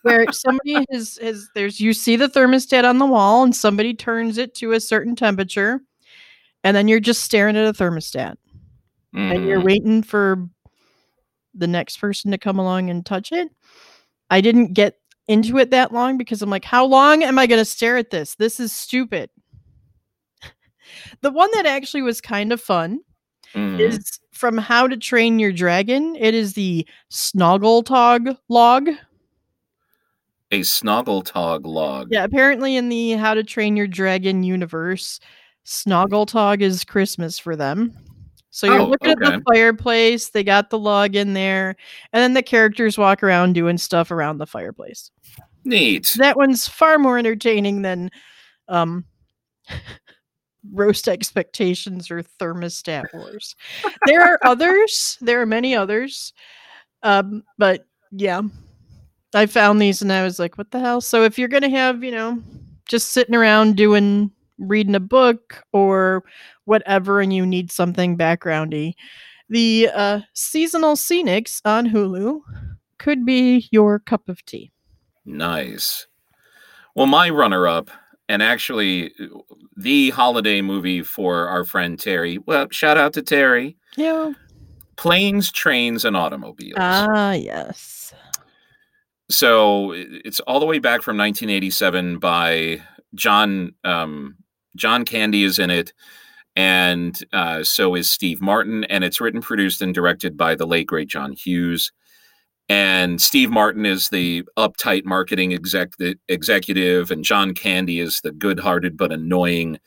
where 0.01 0.31
somebody 0.31 0.85
has 0.91 1.17
has 1.21 1.49
there's 1.55 1.79
you 1.79 1.93
see 1.93 2.15
the 2.15 2.29
thermostat 2.29 2.83
on 2.83 2.99
the 2.99 3.05
wall 3.05 3.43
and 3.43 3.55
somebody 3.55 3.93
turns 3.93 4.37
it 4.37 4.53
to 4.55 4.71
a 4.71 4.79
certain 4.79 5.15
temperature 5.15 5.81
and 6.63 6.75
then 6.75 6.87
you're 6.87 6.99
just 6.99 7.23
staring 7.23 7.55
at 7.55 7.67
a 7.67 7.73
thermostat 7.73 8.35
mm. 9.15 9.35
and 9.35 9.45
you're 9.45 9.57
mm-hmm. 9.57 9.65
waiting 9.65 10.03
for 10.03 10.47
the 11.53 11.67
next 11.67 11.97
person 11.97 12.31
to 12.31 12.37
come 12.37 12.59
along 12.59 12.89
and 12.89 13.05
touch 13.05 13.31
it 13.31 13.49
i 14.29 14.41
didn't 14.41 14.73
get 14.73 14.95
into 15.27 15.57
it 15.57 15.71
that 15.71 15.91
long 15.91 16.17
because 16.17 16.41
i'm 16.41 16.49
like 16.49 16.65
how 16.65 16.85
long 16.85 17.23
am 17.23 17.39
i 17.39 17.47
going 17.47 17.61
to 17.61 17.65
stare 17.65 17.97
at 17.97 18.11
this 18.11 18.35
this 18.35 18.59
is 18.59 18.71
stupid 18.71 19.29
the 21.21 21.31
one 21.31 21.49
that 21.53 21.65
actually 21.65 22.01
was 22.01 22.21
kind 22.21 22.53
of 22.53 22.61
fun 22.61 22.99
mm. 23.53 23.79
is 23.79 24.19
from 24.31 24.57
how 24.57 24.87
to 24.87 24.97
train 24.97 25.39
your 25.39 25.51
dragon 25.51 26.15
it 26.17 26.33
is 26.33 26.53
the 26.53 26.85
snoggletog 27.11 28.37
log 28.49 28.89
a 30.55 30.59
Snoggletog 30.61 31.65
log. 31.65 32.07
Yeah, 32.11 32.23
apparently 32.23 32.77
in 32.77 32.89
the 32.89 33.11
How 33.13 33.33
to 33.33 33.43
Train 33.43 33.75
Your 33.75 33.87
Dragon 33.87 34.43
universe, 34.43 35.19
Snoggletog 35.65 36.61
is 36.61 36.85
Christmas 36.85 37.37
for 37.37 37.55
them. 37.55 37.95
So 38.51 38.67
you're 38.67 38.79
oh, 38.79 38.85
looking 38.85 39.11
okay. 39.11 39.25
at 39.25 39.33
the 39.33 39.43
fireplace, 39.53 40.29
they 40.29 40.43
got 40.43 40.69
the 40.69 40.79
log 40.79 41.15
in 41.17 41.33
there, 41.33 41.75
and 42.13 42.21
then 42.21 42.35
the 42.35 42.43
characters 42.43 42.97
walk 42.97 43.21
around 43.21 43.53
doing 43.53 43.77
stuff 43.77 44.11
around 44.11 44.37
the 44.37 44.47
fireplace. 44.47 45.11
Neat. 45.65 46.15
That 46.17 46.37
one's 46.37 46.65
far 46.65 46.97
more 46.97 47.17
entertaining 47.17 47.81
than 47.81 48.11
um 48.69 49.03
roast 50.71 51.09
expectations 51.09 52.09
or 52.09 52.23
thermostat 52.39 53.13
wars. 53.13 53.55
there 54.05 54.21
are 54.21 54.39
others, 54.45 55.17
there 55.19 55.41
are 55.41 55.45
many 55.45 55.75
others. 55.75 56.31
Um, 57.03 57.43
but 57.57 57.85
yeah, 58.11 58.41
I 59.35 59.45
found 59.45 59.81
these 59.81 60.01
and 60.01 60.11
I 60.11 60.23
was 60.23 60.39
like, 60.39 60.57
what 60.57 60.71
the 60.71 60.79
hell? 60.79 61.01
So 61.01 61.23
if 61.23 61.37
you're 61.37 61.47
going 61.49 61.63
to 61.63 61.69
have, 61.69 62.03
you 62.03 62.11
know, 62.11 62.41
just 62.87 63.11
sitting 63.11 63.35
around 63.35 63.75
doing, 63.75 64.31
reading 64.57 64.95
a 64.95 64.99
book 64.99 65.63
or 65.73 66.23
whatever, 66.63 67.19
and 67.19 67.33
you 67.33 67.45
need 67.45 67.71
something 67.71 68.17
backgroundy, 68.17 68.93
the 69.49 69.89
uh, 69.93 70.21
seasonal 70.33 70.95
scenics 70.95 71.61
on 71.65 71.89
Hulu 71.89 72.39
could 72.97 73.25
be 73.25 73.67
your 73.71 73.99
cup 73.99 74.29
of 74.29 74.43
tea. 74.45 74.71
Nice. 75.25 76.07
Well, 76.95 77.07
my 77.07 77.29
runner 77.29 77.67
up, 77.67 77.91
and 78.29 78.41
actually 78.41 79.11
the 79.75 80.11
holiday 80.11 80.61
movie 80.61 81.03
for 81.03 81.47
our 81.47 81.65
friend 81.65 81.99
Terry. 81.99 82.37
Well, 82.37 82.67
shout 82.71 82.97
out 82.97 83.13
to 83.13 83.21
Terry. 83.21 83.77
Yeah. 83.97 84.31
Planes, 84.95 85.51
Trains, 85.51 86.05
and 86.05 86.15
Automobiles. 86.15 86.77
Ah, 86.79 87.33
yes 87.33 87.95
so 89.29 89.91
it's 89.95 90.39
all 90.41 90.59
the 90.59 90.65
way 90.65 90.79
back 90.79 91.01
from 91.01 91.17
1987 91.17 92.19
by 92.19 92.81
John 93.15 93.73
um, 93.83 94.35
John 94.75 95.05
Candy 95.05 95.43
is 95.43 95.57
in 95.57 95.69
it, 95.69 95.93
and 96.55 97.19
uh, 97.33 97.63
so 97.63 97.95
is 97.95 98.09
Steve 98.09 98.41
Martin, 98.41 98.83
and 98.85 99.03
it's 99.03 99.19
written, 99.19 99.41
produced, 99.41 99.81
and 99.81 99.93
directed 99.93 100.37
by 100.37 100.55
the 100.55 100.67
late 100.67 100.87
great 100.87 101.07
John 101.07 101.33
Hughes. 101.33 101.91
And 102.67 103.21
Steve 103.21 103.51
Martin 103.51 103.85
is 103.85 104.09
the 104.09 104.43
uptight 104.57 105.05
marketing 105.05 105.53
exec- 105.53 105.95
executive, 106.27 107.11
and 107.11 107.23
John 107.23 107.53
Candy 107.53 107.99
is 107.99 108.21
the 108.21 108.31
good-hearted 108.31 108.97
but 108.97 109.11
annoying 109.11 109.79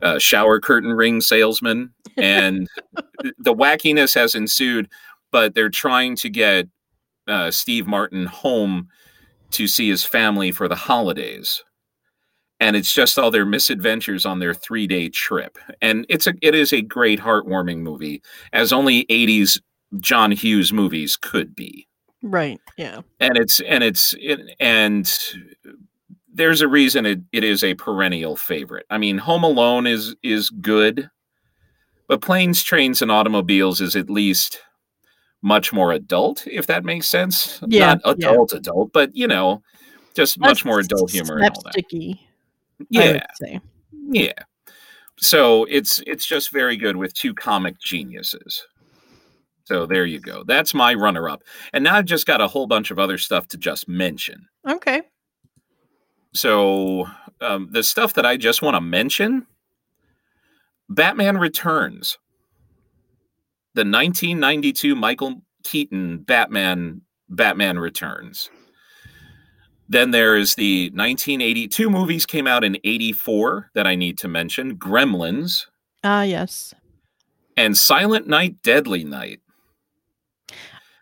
uh, 0.00 0.18
shower 0.18 0.60
curtain 0.60 0.92
ring 0.92 1.20
salesman. 1.20 1.92
And 2.16 2.68
the 3.38 3.54
wackiness 3.54 4.14
has 4.14 4.34
ensued, 4.34 4.90
but 5.30 5.54
they're 5.54 5.70
trying 5.70 6.16
to 6.16 6.28
get 6.28 6.68
uh, 7.30 7.50
Steve 7.50 7.86
Martin 7.86 8.26
home 8.26 8.88
to 9.52 9.66
see 9.66 9.88
his 9.88 10.04
family 10.04 10.52
for 10.52 10.68
the 10.68 10.74
holidays. 10.74 11.62
And 12.58 12.76
it's 12.76 12.92
just 12.92 13.18
all 13.18 13.30
their 13.30 13.46
misadventures 13.46 14.26
on 14.26 14.38
their 14.38 14.52
three 14.52 14.86
day 14.86 15.08
trip. 15.08 15.56
And 15.80 16.04
it's 16.08 16.26
a 16.26 16.34
it 16.42 16.54
is 16.54 16.72
a 16.72 16.82
great 16.82 17.20
heartwarming 17.20 17.78
movie, 17.78 18.22
as 18.52 18.72
only 18.72 19.06
80s 19.06 19.58
John 19.98 20.30
Hughes 20.30 20.72
movies 20.72 21.16
could 21.16 21.54
be. 21.54 21.86
Right. 22.22 22.60
Yeah. 22.76 23.00
and 23.18 23.38
it's 23.38 23.60
and 23.60 23.82
it's 23.82 24.14
it, 24.18 24.40
and 24.60 25.10
there's 26.32 26.60
a 26.60 26.68
reason 26.68 27.06
it, 27.06 27.20
it 27.32 27.44
is 27.44 27.64
a 27.64 27.74
perennial 27.74 28.36
favorite. 28.36 28.86
I 28.90 28.98
mean, 28.98 29.18
Home 29.18 29.42
Alone 29.42 29.86
is 29.86 30.14
is 30.22 30.50
good, 30.50 31.08
but 32.08 32.20
Planes, 32.20 32.62
Trains, 32.62 33.00
and 33.00 33.10
Automobiles 33.10 33.80
is 33.80 33.96
at 33.96 34.10
least 34.10 34.60
much 35.42 35.72
more 35.72 35.92
adult, 35.92 36.46
if 36.46 36.66
that 36.66 36.84
makes 36.84 37.08
sense. 37.08 37.60
Yeah, 37.66 37.96
Not 38.04 38.18
yeah. 38.18 38.30
adult, 38.30 38.52
adult, 38.52 38.92
but 38.92 39.14
you 39.14 39.26
know, 39.26 39.62
just 40.14 40.38
much 40.38 40.64
more 40.64 40.80
adult 40.80 41.10
humor 41.10 41.38
and 41.38 41.56
all 41.56 41.62
that. 41.62 41.74
Yeah, 42.88 43.24
yeah. 44.10 44.32
So 45.18 45.64
it's 45.64 46.02
it's 46.06 46.26
just 46.26 46.50
very 46.50 46.76
good 46.76 46.96
with 46.96 47.12
two 47.14 47.34
comic 47.34 47.78
geniuses. 47.78 48.66
So 49.64 49.86
there 49.86 50.04
you 50.06 50.18
go. 50.18 50.42
That's 50.44 50.74
my 50.74 50.94
runner 50.94 51.28
up. 51.28 51.44
And 51.72 51.84
now 51.84 51.94
I've 51.94 52.06
just 52.06 52.26
got 52.26 52.40
a 52.40 52.48
whole 52.48 52.66
bunch 52.66 52.90
of 52.90 52.98
other 52.98 53.18
stuff 53.18 53.46
to 53.48 53.56
just 53.56 53.88
mention. 53.88 54.48
Okay. 54.68 55.02
So 56.32 57.06
um, 57.40 57.68
the 57.70 57.82
stuff 57.82 58.14
that 58.14 58.26
I 58.26 58.36
just 58.36 58.62
want 58.62 58.74
to 58.74 58.80
mention 58.80 59.46
Batman 60.88 61.38
Returns, 61.38 62.18
the 63.74 63.82
1992 63.82 64.94
Michael 64.94 65.42
Keaton 65.64 66.18
Batman 66.18 67.00
Batman 67.28 67.78
Returns. 67.78 68.50
Then 69.88 70.12
there's 70.12 70.54
the 70.54 70.84
1982 70.90 71.90
movies 71.90 72.24
came 72.26 72.46
out 72.46 72.62
in 72.64 72.76
84 72.84 73.70
that 73.74 73.86
I 73.86 73.94
need 73.96 74.18
to 74.18 74.28
mention 74.28 74.76
Gremlins 74.76 75.66
Ah, 76.04 76.22
yes. 76.22 76.72
and 77.56 77.76
Silent 77.76 78.26
Night, 78.28 78.62
Deadly 78.62 79.02
Night. 79.04 79.40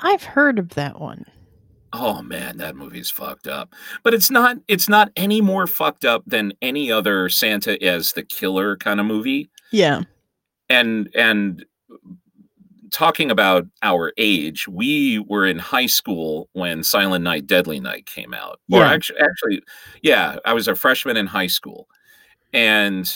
I've 0.00 0.22
heard 0.22 0.58
of 0.58 0.70
that 0.70 1.00
one. 1.00 1.24
Oh 1.92 2.20
man, 2.22 2.58
that 2.58 2.76
movie's 2.76 3.10
fucked 3.10 3.46
up. 3.46 3.74
But 4.02 4.14
it's 4.14 4.30
not 4.30 4.58
it's 4.68 4.88
not 4.88 5.10
any 5.16 5.40
more 5.40 5.66
fucked 5.66 6.04
up 6.04 6.22
than 6.26 6.52
any 6.62 6.90
other 6.92 7.28
Santa 7.28 7.82
as 7.82 8.12
the 8.12 8.22
killer 8.22 8.76
kind 8.76 9.00
of 9.00 9.06
movie. 9.06 9.50
Yeah. 9.72 10.02
And 10.68 11.08
and 11.14 11.64
talking 12.90 13.30
about 13.30 13.66
our 13.82 14.12
age, 14.18 14.68
we 14.68 15.18
were 15.28 15.46
in 15.46 15.58
high 15.58 15.86
school 15.86 16.48
when 16.52 16.82
Silent 16.82 17.24
Night 17.24 17.46
Deadly 17.46 17.80
Night 17.80 18.06
came 18.06 18.34
out. 18.34 18.60
Or 18.72 18.80
Yeah. 18.80 18.90
actually 18.92 19.20
actually 19.20 19.62
yeah, 20.02 20.36
I 20.44 20.54
was 20.54 20.68
a 20.68 20.74
freshman 20.74 21.16
in 21.16 21.26
high 21.26 21.46
school. 21.48 21.88
And 22.52 23.12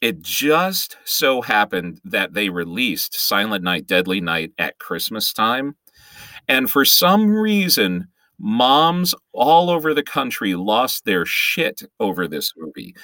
it 0.00 0.20
just 0.22 0.98
so 1.04 1.40
happened 1.42 2.00
that 2.04 2.34
they 2.34 2.48
released 2.50 3.14
Silent 3.18 3.64
Night 3.64 3.86
Deadly 3.86 4.20
Night 4.20 4.52
at 4.58 4.78
Christmas 4.78 5.32
time. 5.32 5.76
And 6.48 6.70
for 6.70 6.84
some 6.84 7.30
reason, 7.30 8.08
moms 8.38 9.14
all 9.32 9.70
over 9.70 9.94
the 9.94 10.02
country 10.02 10.54
lost 10.54 11.04
their 11.06 11.24
shit 11.26 11.82
over 12.00 12.28
this 12.28 12.52
movie, 12.56 12.94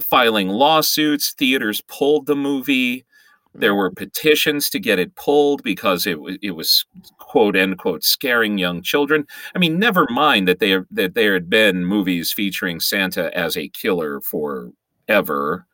filing 0.00 0.48
lawsuits. 0.48 1.32
Theaters 1.32 1.80
pulled 1.82 2.26
the 2.26 2.36
movie. 2.36 3.04
There 3.54 3.74
were 3.74 3.90
petitions 3.90 4.70
to 4.70 4.80
get 4.80 4.98
it 4.98 5.14
pulled 5.14 5.62
because 5.62 6.06
it 6.06 6.18
it 6.40 6.52
was 6.52 6.84
quote 7.18 7.56
end 7.56 7.78
quote 7.78 8.02
scaring 8.02 8.58
young 8.58 8.82
children. 8.82 9.26
I 9.54 9.58
mean, 9.58 9.78
never 9.78 10.06
mind 10.10 10.48
that 10.48 10.58
there 10.58 10.86
that 10.90 11.14
there 11.14 11.34
had 11.34 11.50
been 11.50 11.84
movies 11.84 12.32
featuring 12.32 12.80
Santa 12.80 13.36
as 13.36 13.56
a 13.56 13.68
killer 13.68 14.20
forever. 14.20 15.66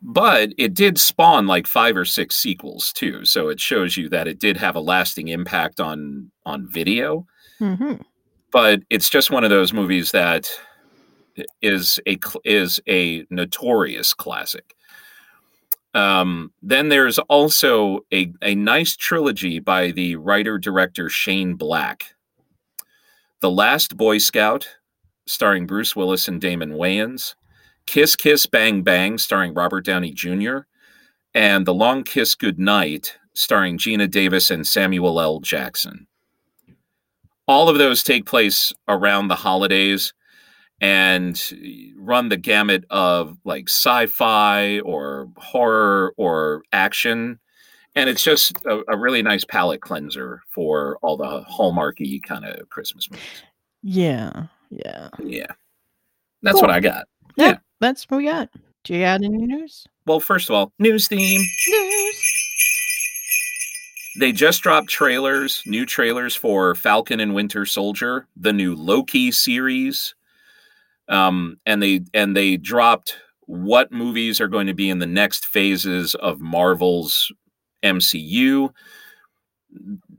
But 0.00 0.50
it 0.58 0.74
did 0.74 0.98
spawn 0.98 1.46
like 1.46 1.66
five 1.66 1.96
or 1.96 2.04
six 2.04 2.36
sequels 2.36 2.92
too, 2.92 3.24
so 3.24 3.48
it 3.48 3.58
shows 3.60 3.96
you 3.96 4.08
that 4.10 4.28
it 4.28 4.38
did 4.38 4.56
have 4.56 4.76
a 4.76 4.80
lasting 4.80 5.28
impact 5.28 5.80
on 5.80 6.30
on 6.46 6.68
video. 6.68 7.26
hmm 7.58 7.94
But 8.52 8.82
it's 8.90 9.10
just 9.10 9.30
one 9.30 9.44
of 9.44 9.50
those 9.50 9.72
movies 9.72 10.12
that 10.12 10.50
is 11.62 11.98
a 12.06 12.18
is 12.44 12.80
a 12.88 13.26
notorious 13.30 14.14
classic. 14.14 14.74
Um, 15.94 16.52
then 16.62 16.88
there's 16.88 17.18
also 17.18 18.00
a, 18.12 18.32
a 18.42 18.54
nice 18.54 18.94
trilogy 18.96 19.58
by 19.58 19.90
the 19.90 20.16
writer 20.16 20.58
director 20.58 21.08
Shane 21.08 21.54
Black. 21.54 22.14
The 23.40 23.50
Last 23.50 23.96
Boy 23.96 24.18
Scout, 24.18 24.68
starring 25.26 25.66
Bruce 25.66 25.94
Willis 25.96 26.28
and 26.28 26.40
Damon 26.40 26.72
Wayans. 26.72 27.34
Kiss 27.86 28.16
Kiss 28.16 28.44
Bang 28.44 28.82
Bang, 28.82 29.16
starring 29.16 29.54
Robert 29.54 29.84
Downey 29.84 30.12
Jr., 30.12 30.58
and 31.34 31.66
The 31.66 31.74
Long 31.74 32.04
Kiss 32.04 32.34
Goodnight, 32.34 33.16
starring 33.32 33.78
Geena 33.78 34.10
Davis 34.10 34.50
and 34.50 34.66
Samuel 34.66 35.20
L. 35.20 35.40
Jackson. 35.40 36.06
All 37.46 37.70
of 37.70 37.78
those 37.78 38.02
take 38.02 38.26
place 38.26 38.74
around 38.88 39.28
the 39.28 39.36
holidays 39.36 40.12
and 40.80 41.40
run 41.96 42.28
the 42.28 42.36
gamut 42.36 42.84
of 42.90 43.36
like 43.44 43.68
sci-fi 43.68 44.80
or 44.80 45.28
horror 45.36 46.14
or 46.16 46.62
action. 46.72 47.38
And 47.94 48.08
it's 48.08 48.22
just 48.22 48.52
a, 48.64 48.82
a 48.88 48.96
really 48.96 49.22
nice 49.22 49.44
palate 49.44 49.80
cleanser 49.80 50.42
for 50.48 50.98
all 51.02 51.16
the 51.16 51.42
hallmarky 51.50 52.22
kind 52.22 52.44
of 52.44 52.68
Christmas 52.68 53.10
movies. 53.10 53.26
Yeah. 53.82 54.46
Yeah. 54.70 55.08
Yeah. 55.18 55.52
That's 56.42 56.60
what 56.60 56.70
I 56.70 56.80
got. 56.80 57.08
Yeah, 57.36 57.58
That's 57.80 58.04
what 58.04 58.18
we 58.18 58.24
got. 58.24 58.48
Do 58.84 58.94
you 58.94 59.00
got 59.00 59.22
any 59.22 59.28
news? 59.28 59.86
Well, 60.06 60.20
first 60.20 60.48
of 60.48 60.54
all, 60.54 60.72
news 60.78 61.08
theme. 61.08 61.40
News. 61.68 62.34
They 64.18 64.32
just 64.32 64.62
dropped 64.62 64.88
trailers, 64.88 65.62
new 65.66 65.86
trailers 65.86 66.34
for 66.34 66.74
Falcon 66.74 67.20
and 67.20 67.34
Winter 67.34 67.66
Soldier, 67.66 68.26
the 68.36 68.52
new 68.52 68.74
Loki 68.74 69.30
series. 69.30 70.14
Um, 71.08 71.56
and 71.64 71.82
they 71.82 72.02
and 72.12 72.36
they 72.36 72.56
dropped 72.56 73.16
what 73.46 73.90
movies 73.90 74.40
are 74.40 74.48
going 74.48 74.66
to 74.66 74.74
be 74.74 74.90
in 74.90 74.98
the 74.98 75.06
next 75.06 75.46
phases 75.46 76.14
of 76.16 76.40
Marvel's 76.40 77.32
MCU. 77.82 78.70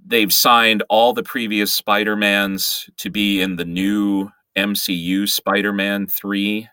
They've 0.06 0.34
signed 0.34 0.84
all 0.90 1.14
the 1.14 1.24
previous 1.24 1.74
Spider-Mans 1.74 2.90
to 2.98 3.10
be 3.12 3.42
in 3.42 3.56
the 3.56 3.66
new 3.66 4.30
MCU 4.58 5.30
Spider-Man 5.30 6.08
3. 6.08 6.68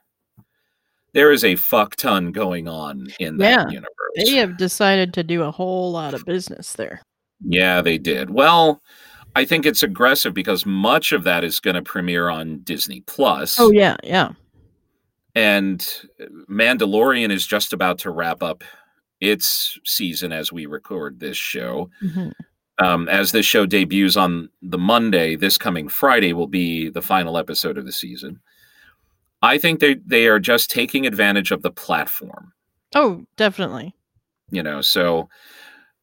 There 1.13 1.33
is 1.33 1.45
a 1.45 1.57
fuck 1.57 1.97
ton 1.97 2.33
going 2.33 2.69
on 2.69 3.09
in 3.19 3.37
that 3.39 3.67
Yeah, 3.67 3.71
universe. 3.71 3.91
They 4.17 4.37
have 4.37 4.57
decided 4.57 5.13
to 5.15 5.23
do 5.23 5.43
a 5.43 5.51
whole 5.51 5.93
lot 5.93 6.15
of 6.15 6.25
business 6.25 6.73
there. 6.75 7.03
Yeah, 7.45 7.83
they 7.83 7.99
did. 7.99 8.31
Well, 8.31 8.83
I 9.37 9.45
think 9.45 9.67
it's 9.67 9.83
aggressive 9.83 10.35
because 10.35 10.67
much 10.67 11.13
of 11.13 11.23
that 11.25 11.45
is 11.45 11.61
going 11.61 11.75
to 11.77 11.83
premiere 11.83 12.29
on 12.29 12.61
Disney 12.65 13.03
Plus, 13.03 13.61
Oh 13.61 13.71
yeah, 13.71 13.97
yeah. 14.03 14.31
and 15.35 15.87
Mandalorian 16.51 17.31
is 17.31 17.47
just 17.47 17.73
about 17.73 17.99
to 18.01 18.11
wrap 18.11 18.43
up 18.43 18.65
its 19.21 19.79
season 19.85 20.33
as 20.33 20.53
we 20.53 20.67
record 20.67 21.21
this 21.21 21.37
show. 21.37 21.91
Mhm. 22.03 22.33
Um, 22.79 23.09
as 23.09 23.33
this 23.33 23.47
show 23.47 23.65
debuts 23.65 24.17
on 24.17 24.51
the 24.61 24.77
Monday, 24.79 25.35
this 25.37 25.57
coming 25.57 25.89
Friday 25.89 26.33
will 26.35 26.47
be 26.47 26.91
the 26.91 27.01
final 27.01 27.39
episode 27.39 27.79
of 27.79 27.87
the 27.87 27.93
season. 27.93 28.41
I 29.43 29.57
think 29.59 29.81
they 29.81 29.95
they 30.07 30.27
are 30.27 30.39
just 30.39 30.71
taking 30.71 31.07
advantage 31.07 31.51
of 31.51 31.63
the 31.63 31.71
platform. 31.71 32.53
Oh, 32.95 33.25
definitely. 33.37 33.95
you 34.51 34.63
know 34.63 34.81
so 34.81 35.29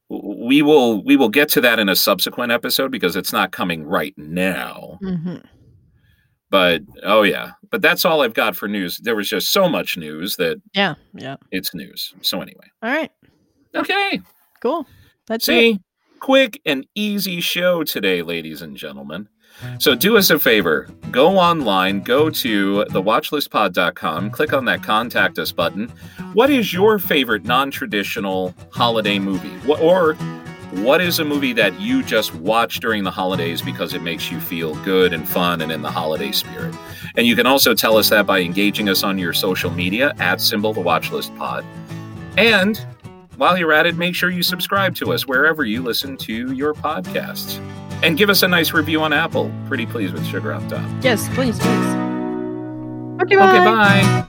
we 0.10 0.62
will 0.62 1.04
we 1.04 1.16
will 1.16 1.30
get 1.30 1.50
to 1.50 1.62
that 1.62 1.80
in 1.80 1.90
a 1.90 1.96
subsequent 1.96 2.52
episode 2.52 2.92
because 2.92 3.16
it's 3.16 3.34
not 3.34 3.52
coming 3.52 3.84
right 3.86 4.14
now. 4.18 4.98
Hmm 5.02 5.38
but 6.54 6.84
oh 7.02 7.24
yeah. 7.24 7.54
But 7.72 7.82
that's 7.82 8.06
all 8.06 8.22
i've 8.22 8.36
got 8.36 8.56
for 8.56 8.68
news. 8.68 9.00
There 9.00 9.16
was 9.16 9.28
just 9.28 9.52
so 9.52 9.68
much 9.68 9.98
news 9.98 10.36
that 10.36 10.62
Yeah, 10.76 10.94
yeah. 11.16 11.38
it's 11.52 11.74
news. 11.74 12.14
So 12.22 12.42
anyway. 12.42 12.68
All 12.84 12.92
right, 12.92 13.10
okay. 13.74 14.22
Cool. 14.62 14.86
That's 15.26 15.50
it. 15.50 15.80
quick 16.20 16.62
and 16.64 16.86
easy 16.94 17.42
show 17.42 17.84
today 17.84 18.22
ladies 18.22 18.62
and 18.62 18.78
gentlemen 18.78 19.28
so 19.80 19.96
do 19.96 20.18
us 20.18 20.30
a 20.30 20.40
favor. 20.40 20.90
Go 21.12 21.38
online 21.38 22.02
go 22.02 22.30
to 22.30 22.86
thewatchlistpod.com 22.90 24.32
click 24.32 24.54
on 24.54 24.66
that 24.66 24.84
contact 24.84 25.38
us 25.40 25.52
button. 25.52 25.90
What 26.34 26.50
is 26.50 26.74
your 26.74 27.00
favorite 27.00 27.44
non-traditional 27.44 28.54
holiday 28.72 29.20
movie? 29.20 29.54
Or 29.72 30.16
what 30.82 31.02
is 31.02 31.20
a 31.20 31.26
movie 31.26 31.54
that 31.54 31.80
you 31.80 32.02
just 32.02 32.34
watch 32.36 32.80
during 32.80 33.04
the 33.04 33.12
holidays 33.12 33.62
because 33.62 33.94
it 33.94 34.02
makes 34.02 34.32
you 34.32 34.40
feel 34.40 34.76
good 34.84 35.14
and 35.14 35.28
fun 35.28 35.62
and 35.62 35.72
in 35.72 35.82
the 35.84 35.92
holiday 35.92 36.32
spirit? 36.32 36.74
And 37.16 37.28
you 37.28 37.36
can 37.36 37.46
also 37.46 37.76
tell 37.76 37.98
us 37.98 38.10
that 38.10 38.26
by 38.26 38.40
engaging 38.40 38.90
us 38.90 39.04
on 39.04 39.20
your 39.20 39.34
social 39.34 39.70
media 39.70 40.14
at 40.18 40.42
symbol 40.42 40.74
the 40.74 40.82
watchlist 40.82 41.36
pod. 41.38 41.64
And 42.38 42.84
while 43.38 43.58
you're 43.58 43.74
at 43.74 43.86
it 43.86 43.96
make 43.96 44.16
sure 44.16 44.30
you 44.30 44.44
subscribe 44.44 44.96
to 44.96 45.14
us 45.14 45.28
wherever 45.28 45.64
you 45.64 45.82
listen 45.82 46.18
to 46.18 46.52
your 46.54 46.74
podcasts 46.74 47.60
and 48.04 48.18
give 48.18 48.30
us 48.30 48.44
a 48.44 48.48
nice 48.48 48.74
review 48.74 49.02
on 49.02 49.12
apple 49.14 49.52
pretty 49.68 49.86
pleased 49.86 50.14
with 50.14 50.26
sugar 50.28 50.54
on 50.54 50.68
top 50.68 50.88
Yes, 51.02 51.28
please, 51.30 51.58
please. 51.58 51.88
Okay, 53.24 53.36
bye. 53.36 53.50
okay 53.50 53.64
bye 53.66 54.28